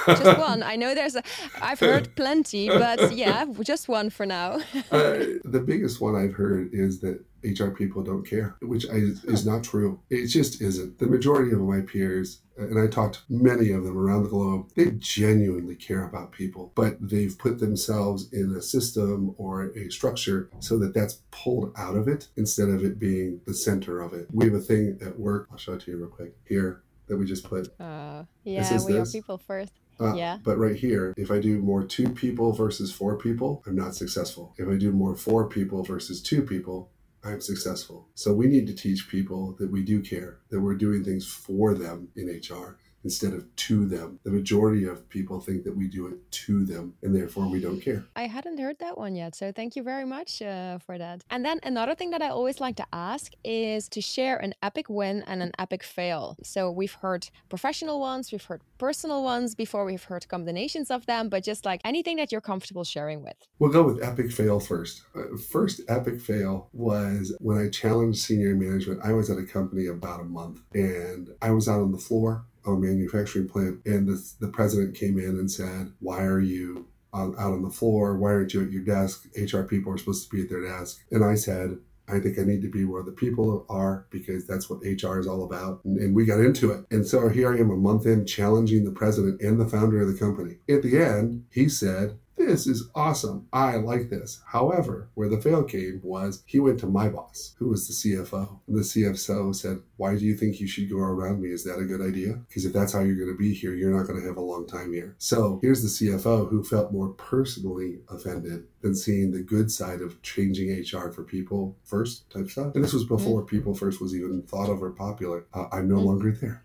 just 0.06 0.38
one. 0.38 0.62
I 0.62 0.76
know 0.76 0.94
there's 0.94 1.16
a, 1.16 1.22
I've 1.60 1.80
heard 1.80 2.14
plenty, 2.16 2.68
but 2.68 3.12
yeah, 3.14 3.44
just 3.62 3.88
one 3.88 4.08
for 4.10 4.24
now. 4.24 4.54
uh, 4.90 5.18
the 5.44 5.62
biggest 5.64 6.00
one 6.00 6.16
I've 6.16 6.34
heard 6.34 6.70
is 6.72 7.00
that 7.00 7.22
HR 7.42 7.68
people 7.68 8.02
don't 8.02 8.26
care, 8.26 8.56
which 8.60 8.84
is 8.84 9.46
not 9.46 9.64
true. 9.64 10.00
It 10.10 10.26
just 10.26 10.60
isn't. 10.60 10.98
The 10.98 11.06
majority 11.06 11.52
of 11.52 11.60
my 11.60 11.80
peers, 11.80 12.42
and 12.56 12.78
I 12.78 12.86
talked 12.86 13.16
to 13.16 13.20
many 13.28 13.70
of 13.70 13.84
them 13.84 13.96
around 13.96 14.24
the 14.24 14.28
globe, 14.28 14.70
they 14.76 14.92
genuinely 14.92 15.76
care 15.76 16.04
about 16.04 16.32
people, 16.32 16.72
but 16.74 16.96
they've 17.00 17.36
put 17.36 17.58
themselves 17.58 18.32
in 18.32 18.54
a 18.54 18.62
system 18.62 19.34
or 19.38 19.70
a 19.70 19.90
structure 19.90 20.50
so 20.60 20.78
that 20.78 20.94
that's 20.94 21.22
pulled 21.30 21.72
out 21.76 21.96
of 21.96 22.08
it 22.08 22.28
instead 22.36 22.68
of 22.68 22.84
it 22.84 22.98
being 22.98 23.40
the 23.46 23.54
center 23.54 24.00
of 24.00 24.12
it. 24.12 24.28
We 24.32 24.46
have 24.46 24.54
a 24.54 24.60
thing 24.60 24.98
at 25.04 25.18
work, 25.18 25.48
I'll 25.50 25.58
show 25.58 25.74
it 25.74 25.80
to 25.82 25.90
you 25.90 25.98
real 25.98 26.08
quick 26.08 26.34
here 26.46 26.82
that 27.08 27.16
we 27.16 27.26
just 27.26 27.44
put. 27.44 27.68
Uh, 27.80 28.24
yeah, 28.44 28.78
we 28.86 28.92
this. 28.92 29.08
are 29.08 29.12
people 29.12 29.36
first. 29.36 29.72
Uh, 30.00 30.14
yeah. 30.14 30.38
But 30.42 30.56
right 30.56 30.76
here, 30.76 31.12
if 31.18 31.30
I 31.30 31.40
do 31.40 31.58
more 31.58 31.84
to 31.84 32.08
people 32.08 32.52
versus 32.52 32.90
for 32.90 33.16
people, 33.18 33.62
I'm 33.66 33.76
not 33.76 33.94
successful. 33.94 34.54
If 34.56 34.66
I 34.66 34.76
do 34.76 34.92
more 34.92 35.14
for 35.14 35.46
people 35.46 35.82
versus 35.82 36.22
to 36.22 36.42
people, 36.42 36.90
I'm 37.22 37.40
successful. 37.40 38.08
So 38.14 38.32
we 38.32 38.46
need 38.46 38.66
to 38.66 38.74
teach 38.74 39.08
people 39.08 39.54
that 39.58 39.70
we 39.70 39.82
do 39.82 40.00
care, 40.00 40.38
that 40.48 40.60
we're 40.60 40.74
doing 40.74 41.04
things 41.04 41.26
for 41.26 41.74
them 41.74 42.08
in 42.16 42.28
HR, 42.28 42.78
instead 43.04 43.32
of 43.32 43.54
to 43.56 43.86
them. 43.86 44.18
The 44.24 44.30
majority 44.30 44.84
of 44.84 45.08
people 45.08 45.40
think 45.40 45.64
that 45.64 45.76
we 45.76 45.88
do 45.88 46.06
it 46.06 46.30
to 46.30 46.64
them 46.64 46.94
and 47.02 47.14
therefore 47.14 47.48
we 47.48 47.60
don't 47.60 47.80
care. 47.80 48.04
I 48.16 48.26
hadn't 48.26 48.58
heard 48.58 48.78
that 48.80 48.98
one 48.98 49.14
yet. 49.14 49.34
So 49.34 49.52
thank 49.52 49.76
you 49.76 49.82
very 49.82 50.04
much 50.04 50.42
uh, 50.42 50.78
for 50.78 50.98
that. 50.98 51.22
And 51.30 51.44
then 51.44 51.60
another 51.62 51.94
thing 51.94 52.10
that 52.10 52.22
I 52.22 52.28
always 52.28 52.60
like 52.60 52.76
to 52.76 52.86
ask 52.92 53.32
is 53.44 53.88
to 53.90 54.00
share 54.00 54.36
an 54.38 54.54
epic 54.62 54.88
win 54.88 55.22
and 55.26 55.42
an 55.42 55.52
epic 55.58 55.82
fail. 55.82 56.36
So 56.42 56.70
we've 56.70 56.92
heard 56.92 57.28
professional 57.48 58.00
ones, 58.00 58.32
we've 58.32 58.44
heard 58.44 58.62
personal 58.78 59.22
ones 59.22 59.54
before, 59.54 59.84
we've 59.84 60.04
heard 60.04 60.28
combinations 60.28 60.90
of 60.90 61.06
them, 61.06 61.28
but 61.28 61.44
just 61.44 61.64
like 61.64 61.80
anything 61.84 62.16
that 62.16 62.32
you're 62.32 62.40
comfortable 62.40 62.84
sharing 62.84 63.22
with. 63.22 63.36
We'll 63.58 63.70
go 63.70 63.82
with 63.82 64.02
epic 64.02 64.32
fail 64.32 64.60
first. 64.60 65.02
Uh, 65.14 65.36
first 65.50 65.80
epic 65.88 66.20
fail 66.20 66.68
was 66.72 67.34
when 67.40 67.58
I 67.58 67.68
challenged 67.68 68.20
senior 68.20 68.54
management. 68.54 69.00
I 69.04 69.12
was 69.12 69.30
at 69.30 69.38
a 69.38 69.44
company 69.44 69.86
about 69.86 70.20
a 70.20 70.24
month 70.24 70.60
and 70.74 71.30
I 71.42 71.50
was 71.50 71.68
out 71.68 71.80
on 71.80 71.92
the 71.92 71.98
floor 71.98 72.44
a 72.66 72.70
manufacturing 72.70 73.48
plant 73.48 73.80
and 73.86 74.08
the, 74.08 74.32
the 74.40 74.48
president 74.48 74.94
came 74.94 75.18
in 75.18 75.30
and 75.30 75.50
said, 75.50 75.92
Why 76.00 76.22
are 76.22 76.40
you 76.40 76.86
out 77.12 77.36
on 77.36 77.62
the 77.62 77.70
floor? 77.70 78.16
Why 78.16 78.32
aren't 78.32 78.54
you 78.54 78.62
at 78.62 78.70
your 78.70 78.84
desk? 78.84 79.26
HR 79.36 79.62
people 79.62 79.92
are 79.92 79.98
supposed 79.98 80.28
to 80.28 80.36
be 80.36 80.42
at 80.42 80.48
their 80.48 80.62
desk. 80.62 81.00
And 81.10 81.24
I 81.24 81.34
said, 81.34 81.78
I 82.08 82.18
think 82.18 82.38
I 82.38 82.42
need 82.42 82.62
to 82.62 82.70
be 82.70 82.84
where 82.84 83.02
the 83.02 83.12
people 83.12 83.64
are 83.68 84.06
because 84.10 84.46
that's 84.46 84.68
what 84.68 84.80
HR 84.82 85.18
is 85.18 85.26
all 85.26 85.44
about. 85.44 85.84
And, 85.84 85.98
and, 85.98 86.14
we 86.14 86.24
got 86.24 86.40
into 86.40 86.72
it. 86.72 86.84
And 86.90 87.06
so 87.06 87.28
here 87.28 87.54
I 87.54 87.58
am 87.58 87.70
a 87.70 87.76
month 87.76 88.06
in 88.06 88.26
challenging 88.26 88.84
the 88.84 88.90
president 88.90 89.40
and 89.40 89.60
the 89.60 89.68
founder 89.68 90.00
of 90.00 90.12
the 90.12 90.18
company. 90.18 90.56
At 90.68 90.82
the 90.82 90.98
end, 90.98 91.44
he 91.50 91.68
said, 91.68 92.18
this 92.50 92.66
is 92.66 92.90
awesome. 92.96 93.46
I 93.52 93.76
like 93.76 94.10
this. 94.10 94.42
However, 94.44 95.08
where 95.14 95.28
the 95.28 95.40
fail 95.40 95.62
came 95.62 96.00
was 96.02 96.42
he 96.46 96.58
went 96.58 96.80
to 96.80 96.88
my 96.88 97.08
boss, 97.08 97.54
who 97.58 97.68
was 97.68 97.86
the 97.86 97.94
CFO. 97.94 98.58
And 98.66 98.76
the 98.76 98.82
CFO 98.82 99.54
said, 99.54 99.78
Why 99.96 100.16
do 100.16 100.24
you 100.24 100.36
think 100.36 100.58
you 100.58 100.66
should 100.66 100.90
go 100.90 100.98
around 100.98 101.40
me? 101.40 101.50
Is 101.50 101.62
that 101.64 101.78
a 101.78 101.84
good 101.84 102.00
idea? 102.00 102.40
Because 102.48 102.64
if 102.64 102.72
that's 102.72 102.92
how 102.92 103.00
you're 103.00 103.14
going 103.14 103.32
to 103.32 103.38
be 103.38 103.54
here, 103.54 103.74
you're 103.74 103.96
not 103.96 104.08
going 104.08 104.20
to 104.20 104.26
have 104.26 104.36
a 104.36 104.40
long 104.40 104.66
time 104.66 104.92
here. 104.92 105.14
So 105.18 105.60
here's 105.62 105.82
the 105.82 106.10
CFO 106.10 106.50
who 106.50 106.64
felt 106.64 106.92
more 106.92 107.10
personally 107.10 108.00
offended 108.08 108.64
than 108.80 108.96
seeing 108.96 109.30
the 109.30 109.42
good 109.42 109.70
side 109.70 110.00
of 110.00 110.20
changing 110.22 110.70
HR 110.70 111.12
for 111.12 111.22
people 111.22 111.76
first 111.84 112.28
type 112.30 112.50
stuff. 112.50 112.74
And 112.74 112.82
this 112.82 112.92
was 112.92 113.04
before 113.04 113.42
mm-hmm. 113.42 113.56
people 113.56 113.74
first 113.74 114.00
was 114.00 114.12
even 114.14 114.42
thought 114.42 114.70
of 114.70 114.82
or 114.82 114.90
popular. 114.90 115.44
Uh, 115.54 115.66
I'm 115.70 115.88
no 115.88 115.96
mm-hmm. 115.96 116.06
longer 116.06 116.32
there. 116.32 116.64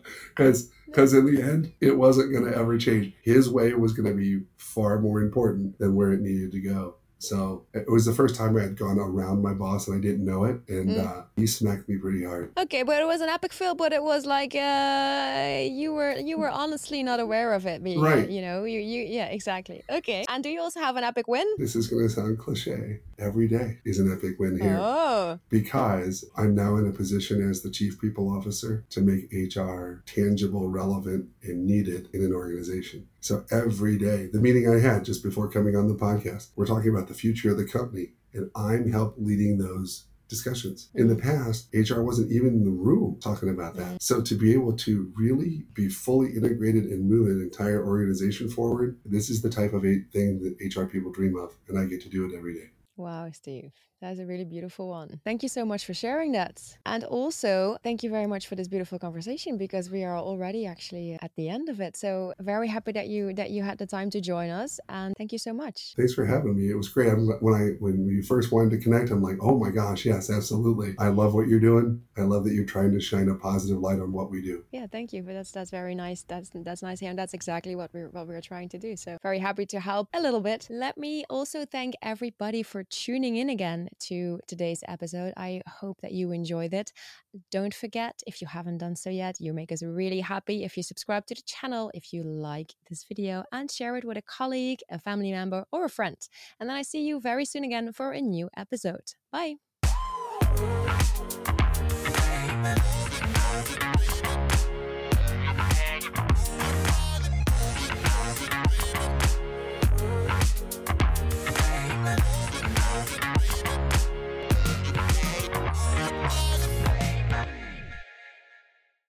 Because 0.36 0.70
because 0.90 1.14
in 1.14 1.24
the 1.24 1.40
end, 1.40 1.72
it 1.80 1.96
wasn't 1.96 2.32
going 2.32 2.44
to 2.44 2.56
ever 2.56 2.76
change. 2.76 3.14
His 3.22 3.48
way 3.48 3.72
was 3.74 3.92
going 3.92 4.08
to 4.08 4.14
be 4.14 4.44
far 4.56 4.98
more 4.98 5.20
important 5.20 5.78
than 5.78 5.94
where 5.94 6.12
it 6.12 6.20
needed 6.20 6.52
to 6.52 6.60
go. 6.60 6.96
So 7.20 7.66
it 7.74 7.88
was 7.88 8.06
the 8.06 8.14
first 8.14 8.34
time 8.34 8.56
I 8.56 8.62
had 8.62 8.78
gone 8.78 8.98
around 8.98 9.42
my 9.42 9.52
boss 9.52 9.88
and 9.88 9.96
I 9.96 10.00
didn't 10.00 10.24
know 10.24 10.44
it, 10.44 10.62
and 10.68 10.88
mm. 10.88 11.06
uh, 11.06 11.24
he 11.36 11.46
smacked 11.46 11.86
me 11.86 11.98
pretty 11.98 12.24
hard. 12.24 12.50
Okay, 12.56 12.82
but 12.82 13.00
it 13.00 13.06
was 13.06 13.20
an 13.20 13.28
epic 13.28 13.52
fail, 13.52 13.74
but 13.74 13.92
it 13.92 14.02
was 14.02 14.24
like 14.24 14.54
uh, 14.54 15.60
you 15.70 15.92
were 15.92 16.16
you 16.16 16.38
were 16.38 16.48
honestly 16.48 17.02
not 17.02 17.20
aware 17.20 17.52
of 17.52 17.66
it, 17.66 17.84
being, 17.84 18.00
right? 18.00 18.28
You 18.28 18.40
know, 18.40 18.64
you 18.64 18.80
you 18.80 19.02
yeah, 19.02 19.26
exactly. 19.26 19.82
Okay, 19.90 20.24
and 20.30 20.42
do 20.42 20.48
you 20.48 20.62
also 20.62 20.80
have 20.80 20.96
an 20.96 21.04
epic 21.04 21.28
win? 21.28 21.46
This 21.58 21.76
is 21.76 21.88
going 21.88 22.04
to 22.04 22.08
sound 22.08 22.38
cliche. 22.38 23.00
Every 23.18 23.48
day 23.48 23.80
is 23.84 23.98
an 23.98 24.10
epic 24.10 24.38
win 24.38 24.58
here. 24.58 24.78
Oh, 24.80 25.38
because 25.50 26.24
I'm 26.38 26.54
now 26.54 26.76
in 26.76 26.86
a 26.86 26.90
position 26.90 27.46
as 27.46 27.60
the 27.60 27.70
chief 27.70 28.00
people 28.00 28.34
officer 28.34 28.86
to 28.88 29.02
make 29.02 29.30
HR 29.30 30.02
tangible, 30.06 30.70
relevant, 30.70 31.28
and 31.42 31.66
needed 31.66 32.08
in 32.14 32.24
an 32.24 32.32
organization. 32.32 33.08
So 33.20 33.44
every 33.50 33.98
day, 33.98 34.28
the 34.32 34.40
meeting 34.40 34.68
I 34.68 34.80
had 34.80 35.04
just 35.04 35.22
before 35.22 35.50
coming 35.50 35.76
on 35.76 35.88
the 35.88 35.94
podcast, 35.94 36.48
we're 36.56 36.66
talking 36.66 36.90
about 36.90 37.08
the 37.08 37.14
future 37.14 37.50
of 37.50 37.58
the 37.58 37.66
company, 37.66 38.12
and 38.32 38.50
I'm 38.56 38.90
help 38.90 39.14
leading 39.18 39.58
those 39.58 40.06
discussions. 40.28 40.88
In 40.94 41.08
the 41.08 41.16
past, 41.16 41.68
HR 41.74 42.00
wasn't 42.00 42.32
even 42.32 42.48
in 42.48 42.64
the 42.64 42.70
room 42.70 43.18
talking 43.20 43.50
about 43.50 43.74
that. 43.74 43.86
Mm-hmm. 43.86 43.96
So 44.00 44.22
to 44.22 44.34
be 44.34 44.54
able 44.54 44.74
to 44.78 45.12
really 45.16 45.64
be 45.74 45.88
fully 45.88 46.30
integrated 46.34 46.84
and 46.84 47.10
move 47.10 47.26
an 47.28 47.42
entire 47.42 47.86
organization 47.86 48.48
forward, 48.48 48.98
this 49.04 49.28
is 49.28 49.42
the 49.42 49.50
type 49.50 49.74
of 49.74 49.82
thing 49.82 50.40
that 50.42 50.74
HR 50.74 50.84
people 50.86 51.12
dream 51.12 51.36
of, 51.36 51.54
and 51.68 51.78
I 51.78 51.84
get 51.84 52.00
to 52.02 52.08
do 52.08 52.24
it 52.24 52.34
every 52.34 52.54
day. 52.54 52.70
Wow, 52.96 53.30
Steve. 53.32 53.72
That's 54.00 54.18
a 54.18 54.24
really 54.24 54.44
beautiful 54.44 54.88
one. 54.88 55.20
Thank 55.24 55.42
you 55.42 55.48
so 55.48 55.64
much 55.64 55.84
for 55.84 55.92
sharing 55.92 56.32
that. 56.32 56.78
And 56.86 57.04
also, 57.04 57.76
thank 57.82 58.02
you 58.02 58.08
very 58.08 58.26
much 58.26 58.46
for 58.46 58.54
this 58.54 58.66
beautiful 58.66 58.98
conversation 58.98 59.58
because 59.58 59.90
we 59.90 60.04
are 60.04 60.16
already 60.16 60.64
actually 60.66 61.18
at 61.20 61.32
the 61.36 61.50
end 61.50 61.68
of 61.68 61.80
it. 61.82 61.96
So, 61.96 62.32
very 62.40 62.68
happy 62.68 62.92
that 62.92 63.08
you 63.08 63.34
that 63.34 63.50
you 63.50 63.62
had 63.62 63.76
the 63.76 63.86
time 63.86 64.08
to 64.10 64.20
join 64.20 64.48
us 64.48 64.80
and 64.88 65.14
thank 65.18 65.32
you 65.32 65.38
so 65.38 65.52
much. 65.52 65.92
Thanks 65.98 66.14
for 66.14 66.24
having 66.24 66.56
me. 66.56 66.70
It 66.70 66.76
was 66.76 66.88
great. 66.88 67.12
I'm, 67.12 67.28
when 67.40 67.54
I 67.54 67.64
when 67.78 68.06
we 68.06 68.22
first 68.22 68.52
wanted 68.52 68.70
to 68.70 68.78
connect, 68.78 69.10
I'm 69.10 69.22
like, 69.22 69.36
"Oh 69.42 69.58
my 69.58 69.70
gosh, 69.70 70.06
yes, 70.06 70.30
absolutely. 70.30 70.94
I 70.98 71.08
love 71.08 71.34
what 71.34 71.48
you're 71.48 71.60
doing. 71.60 72.02
I 72.16 72.22
love 72.22 72.44
that 72.44 72.54
you're 72.54 72.64
trying 72.64 72.92
to 72.92 73.00
shine 73.00 73.28
a 73.28 73.34
positive 73.34 73.80
light 73.80 74.00
on 74.00 74.12
what 74.12 74.30
we 74.30 74.40
do." 74.40 74.64
Yeah, 74.72 74.86
thank 74.86 75.12
you. 75.12 75.22
But 75.22 75.34
that's 75.34 75.52
that's 75.52 75.70
very 75.70 75.94
nice. 75.94 76.22
That's 76.22 76.50
that's 76.54 76.82
nice 76.82 77.00
here 77.00 77.10
and 77.10 77.18
that's 77.18 77.34
exactly 77.34 77.76
what 77.76 77.90
we're 77.92 78.08
what 78.08 78.26
we're 78.26 78.40
trying 78.40 78.70
to 78.70 78.78
do. 78.78 78.96
So, 78.96 79.18
very 79.22 79.40
happy 79.40 79.66
to 79.66 79.80
help 79.80 80.08
a 80.14 80.22
little 80.22 80.40
bit. 80.40 80.68
Let 80.70 80.96
me 80.96 81.24
also 81.28 81.66
thank 81.66 81.96
everybody 82.00 82.62
for 82.62 82.82
tuning 82.84 83.36
in 83.36 83.50
again 83.50 83.89
to 84.00 84.40
today's 84.46 84.82
episode. 84.88 85.32
I 85.36 85.62
hope 85.66 86.00
that 86.02 86.12
you 86.12 86.32
enjoyed 86.32 86.74
it. 86.74 86.92
Don't 87.50 87.74
forget, 87.74 88.22
if 88.26 88.40
you 88.40 88.46
haven't 88.46 88.78
done 88.78 88.96
so 88.96 89.10
yet, 89.10 89.40
you 89.40 89.52
make 89.52 89.72
us 89.72 89.82
really 89.82 90.20
happy 90.20 90.64
if 90.64 90.76
you 90.76 90.82
subscribe 90.82 91.26
to 91.26 91.34
the 91.34 91.42
channel, 91.42 91.90
if 91.94 92.12
you 92.12 92.22
like 92.22 92.74
this 92.88 93.04
video, 93.04 93.44
and 93.52 93.70
share 93.70 93.96
it 93.96 94.04
with 94.04 94.16
a 94.16 94.22
colleague, 94.22 94.80
a 94.90 94.98
family 94.98 95.32
member, 95.32 95.64
or 95.72 95.84
a 95.84 95.90
friend. 95.90 96.16
And 96.58 96.68
then 96.68 96.76
I 96.76 96.82
see 96.82 97.02
you 97.02 97.20
very 97.20 97.44
soon 97.44 97.64
again 97.64 97.92
for 97.92 98.12
a 98.12 98.20
new 98.20 98.48
episode. 98.56 99.14
Bye. 99.32 99.69